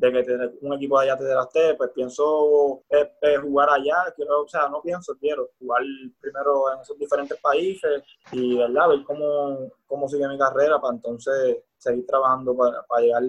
de 0.00 0.12
que 0.12 0.50
un 0.62 0.72
equipo 0.72 0.98
de 0.98 1.06
allá 1.06 1.18
te 1.18 1.24
delaste, 1.24 1.74
pues 1.74 1.90
pienso 1.90 2.82
eh, 2.88 3.12
eh, 3.20 3.36
jugar 3.36 3.68
allá, 3.68 4.10
quiero, 4.16 4.42
o 4.42 4.48
sea, 4.48 4.66
no 4.68 4.80
pienso, 4.80 5.14
quiero 5.18 5.50
jugar 5.58 5.82
primero 6.18 6.72
en 6.72 6.80
esos 6.80 6.98
diferentes 6.98 7.38
países 7.38 8.02
y 8.32 8.56
¿verdad? 8.56 8.88
ver 8.88 9.04
cómo, 9.04 9.70
cómo 9.86 10.08
sigue 10.08 10.26
mi 10.26 10.38
carrera 10.38 10.80
para 10.80 10.94
entonces 10.94 11.58
seguir 11.76 12.06
trabajando 12.06 12.56
para, 12.56 13.02
llegar 13.02 13.22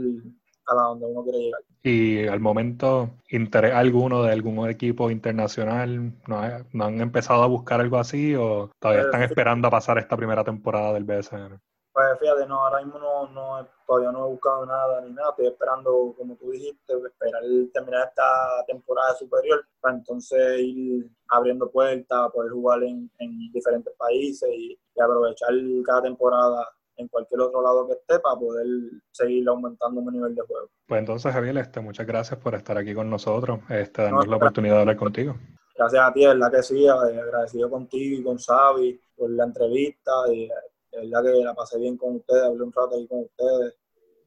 a 0.68 0.76
la 0.76 0.82
donde 0.84 1.06
uno 1.06 1.24
quiere 1.24 1.40
llegar. 1.40 1.62
Y 1.84 2.28
al 2.28 2.40
momento, 2.40 3.10
¿interés 3.30 3.74
alguno 3.74 4.24
de 4.24 4.32
algún 4.32 4.70
equipo 4.70 5.10
internacional? 5.10 6.14
¿No, 6.28 6.42
¿No, 6.74 6.86
han 6.86 7.02
empezado 7.02 7.44
a 7.44 7.48
buscar 7.48 7.82
algo 7.82 7.98
así 7.98 8.36
o 8.36 8.70
todavía 8.80 9.04
están 9.04 9.22
pues, 9.22 9.32
esperando 9.32 9.68
a 9.68 9.72
pasar 9.72 9.98
esta 9.98 10.16
primera 10.16 10.44
temporada 10.44 10.94
del 10.94 11.06
BSN? 11.06 11.60
Pues 11.94 12.20
fíjate, 12.20 12.46
no, 12.48 12.66
ahora 12.66 12.84
mismo 12.84 13.00
no, 13.00 13.28
no, 13.32 13.68
todavía 13.86 14.12
no 14.14 14.26
he 14.26 14.30
buscado 14.30 14.66
nada 14.66 15.02
ni 15.02 15.12
nada. 15.12 15.32
Estoy 15.32 15.48
esperando, 15.48 16.14
como 16.18 16.38
tú 16.38 16.52
dijiste, 16.52 16.94
esperar 16.94 17.42
terminar 17.74 18.08
esta 18.08 18.64
temporada 18.66 19.14
superior 19.16 19.66
para 19.82 19.96
entonces 19.96 20.60
ir 20.62 21.10
abriendo 21.30 21.70
puertas, 21.70 22.32
poder 22.32 22.52
jugar 22.52 22.84
en, 22.84 23.12
en 23.20 23.52
diferentes 23.52 23.94
países 23.98 24.50
y, 24.50 24.78
aprovechar 25.02 25.50
cada 25.84 26.04
temporada 26.04 26.68
en 27.02 27.08
cualquier 27.08 27.42
otro 27.42 27.62
lado 27.62 27.88
que 27.88 27.94
esté 27.94 28.20
para 28.20 28.40
poder 28.40 28.68
seguir 29.12 29.48
aumentando 29.48 30.02
mi 30.02 30.12
nivel 30.12 30.36
de 30.36 30.42
juego. 30.42 30.70
Pues 30.88 31.00
entonces, 31.00 31.32
Javier, 31.32 31.58
este, 31.58 31.82
muchas 31.82 32.08
gracias 32.08 32.40
por 32.40 32.56
estar 32.56 32.78
aquí 32.78 32.94
con 32.94 33.10
nosotros, 33.10 33.60
este, 33.70 34.04
darnos 34.04 34.28
la 34.28 34.38
oportunidad 34.38 34.76
de 34.76 34.82
hablar 34.82 34.98
contigo. 34.98 35.36
Gracias 35.76 36.04
a 36.04 36.14
ti, 36.14 36.24
es 36.24 36.28
verdad 36.30 36.52
que 36.52 36.64
sí, 36.64 36.88
agradecido 36.88 37.70
contigo 37.70 38.20
y 38.20 38.24
con 38.24 38.38
Xavi 38.38 39.02
por 39.16 39.30
la 39.32 39.46
entrevista. 39.46 40.12
Y, 40.32 40.50
es 40.92 41.10
verdad 41.10 41.24
que 41.24 41.44
la 41.44 41.54
pasé 41.54 41.80
bien 41.80 41.98
con 41.98 42.18
ustedes, 42.18 42.44
hablé 42.44 42.64
un 42.64 42.74
rato 42.74 42.96
ahí 42.96 43.08
con 43.08 43.20
ustedes. 43.22 43.76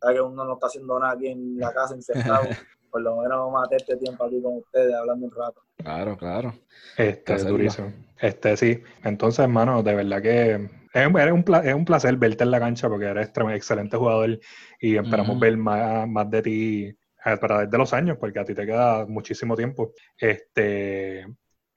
Sabes 0.00 0.16
que 0.16 0.22
uno 0.22 0.44
no 0.44 0.54
está 0.54 0.66
haciendo 0.66 0.98
nada 0.98 1.12
aquí 1.12 1.28
en 1.28 1.58
la 1.58 1.72
casa 1.72 1.94
encerrado. 1.94 2.44
Por 2.90 3.02
lo 3.02 3.16
menos 3.16 3.38
vamos 3.38 3.56
a 3.56 3.60
matar 3.62 3.76
este 3.76 3.96
tiempo 3.96 4.24
aquí 4.24 4.40
con 4.40 4.58
ustedes, 4.58 4.94
hablando 4.94 5.26
un 5.26 5.32
rato. 5.32 5.62
Claro, 5.78 6.16
claro. 6.16 6.54
Este, 6.96 7.34
es 7.34 7.46
durísimo. 7.46 7.92
Este, 8.20 8.56
sí. 8.56 8.82
Entonces, 9.02 9.40
hermano, 9.40 9.82
de 9.82 9.94
verdad 9.94 10.22
que 10.22 10.70
es, 10.94 11.32
un, 11.32 11.44
es 11.64 11.74
un 11.74 11.84
placer 11.84 12.16
verte 12.16 12.44
en 12.44 12.50
la 12.50 12.60
cancha 12.60 12.88
porque 12.88 13.06
eres 13.06 13.30
un 13.36 13.50
excelente 13.50 13.96
jugador 13.96 14.38
y 14.80 14.96
esperamos 14.96 15.38
ver 15.38 15.56
más, 15.56 16.08
más 16.08 16.30
de 16.30 16.42
ti 16.42 16.98
a 17.22 17.36
través 17.36 17.70
de 17.70 17.78
los 17.78 17.92
años, 17.92 18.16
porque 18.18 18.38
a 18.38 18.44
ti 18.44 18.54
te 18.54 18.66
queda 18.66 19.04
muchísimo 19.06 19.56
tiempo. 19.56 19.92
Este, 20.16 21.26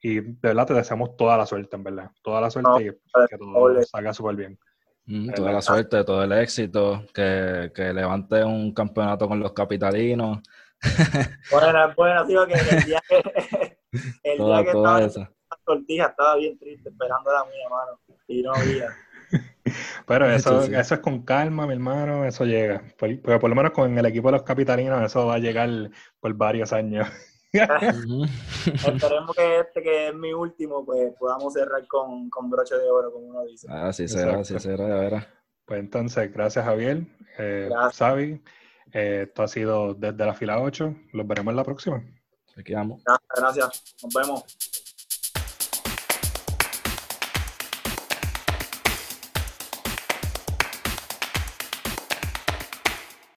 y 0.00 0.20
de 0.20 0.36
verdad 0.40 0.66
te 0.66 0.74
deseamos 0.74 1.16
toda 1.16 1.36
la 1.36 1.46
suerte, 1.46 1.76
en 1.76 1.84
verdad. 1.84 2.10
Toda 2.22 2.40
la 2.40 2.50
suerte 2.50 2.82
y 2.82 3.26
que 3.28 3.38
todo 3.38 3.82
salga 3.84 4.12
súper 4.12 4.36
bien. 4.36 4.58
Mm, 5.06 5.32
toda 5.32 5.52
la 5.52 5.62
suerte, 5.62 6.04
todo 6.04 6.22
el 6.22 6.32
éxito, 6.32 7.04
que, 7.14 7.72
que 7.74 7.92
levante 7.94 8.44
un 8.44 8.72
campeonato 8.74 9.26
con 9.26 9.40
los 9.40 9.52
capitalinos, 9.52 10.40
Buena, 11.50 11.92
buena, 11.96 12.24
tío, 12.26 12.46
que 12.46 12.54
el 12.54 12.84
día 12.84 13.02
que, 13.08 13.78
el 14.22 14.36
Toda, 14.38 14.58
día 14.58 14.66
que 14.66 14.72
toda 14.72 15.00
estaba 15.00 15.06
esa. 15.06 15.20
en 15.22 15.26
la 15.50 15.56
tortilla 15.64 16.06
estaba 16.06 16.36
bien 16.36 16.58
triste 16.58 16.88
esperando 16.88 17.32
la 17.32 17.44
mía, 17.44 17.68
mano. 17.68 18.00
Y 18.28 18.42
no 18.42 18.52
había. 18.52 18.88
Pero 20.06 20.26
eso, 20.30 20.62
Sí, 20.62 20.68
sí. 20.68 20.74
eso 20.74 20.94
es 20.94 21.00
con 21.00 21.22
calma, 21.22 21.66
mi 21.66 21.74
hermano, 21.74 22.24
eso 22.24 22.44
llega. 22.44 22.82
Por- 22.98 23.20
Porque 23.20 23.38
por 23.38 23.50
lo 23.50 23.56
menos 23.56 23.72
con 23.72 23.96
el 23.96 24.06
equipo 24.06 24.28
de 24.28 24.32
los 24.32 24.42
capitalinos 24.42 25.02
eso 25.02 25.26
va 25.26 25.34
a 25.34 25.38
llegar 25.38 25.68
por 26.20 26.34
varios 26.34 26.72
años. 26.72 27.08
Ujú. 27.52 28.24
Esperemos 28.66 29.34
que 29.34 29.60
este, 29.60 29.82
que 29.82 30.08
es 30.08 30.14
mi 30.14 30.32
último, 30.32 30.84
pues 30.84 31.12
podamos 31.18 31.52
cerrar 31.54 31.86
con, 31.86 32.28
con 32.30 32.50
broche 32.50 32.74
de 32.76 32.90
oro, 32.90 33.12
como 33.12 33.26
uno 33.26 33.44
dice. 33.46 33.66
Así 33.70 34.06
será, 34.08 34.38
así 34.40 34.54
Exacto. 34.54 34.76
será, 34.76 34.86
de 34.94 35.00
veras. 35.00 35.26
Pues 35.64 35.80
entonces, 35.80 36.32
gracias 36.32 36.64
Javier, 36.64 37.02
eh, 37.38 37.68
Gracias. 37.70 37.96
Xavi. 37.98 38.42
Eh, 38.92 39.24
esto 39.28 39.42
ha 39.42 39.48
sido 39.48 39.92
desde 39.94 40.24
la 40.24 40.32
fila 40.34 40.60
8. 40.62 40.94
Los 41.12 41.26
veremos 41.26 41.52
en 41.52 41.56
la 41.56 41.64
próxima. 41.64 42.02
Aquí 42.56 42.72
vamos. 42.74 43.02
Gracias, 43.04 43.28
gracias. 43.36 43.94
Nos 44.02 44.14
vemos. 44.14 44.44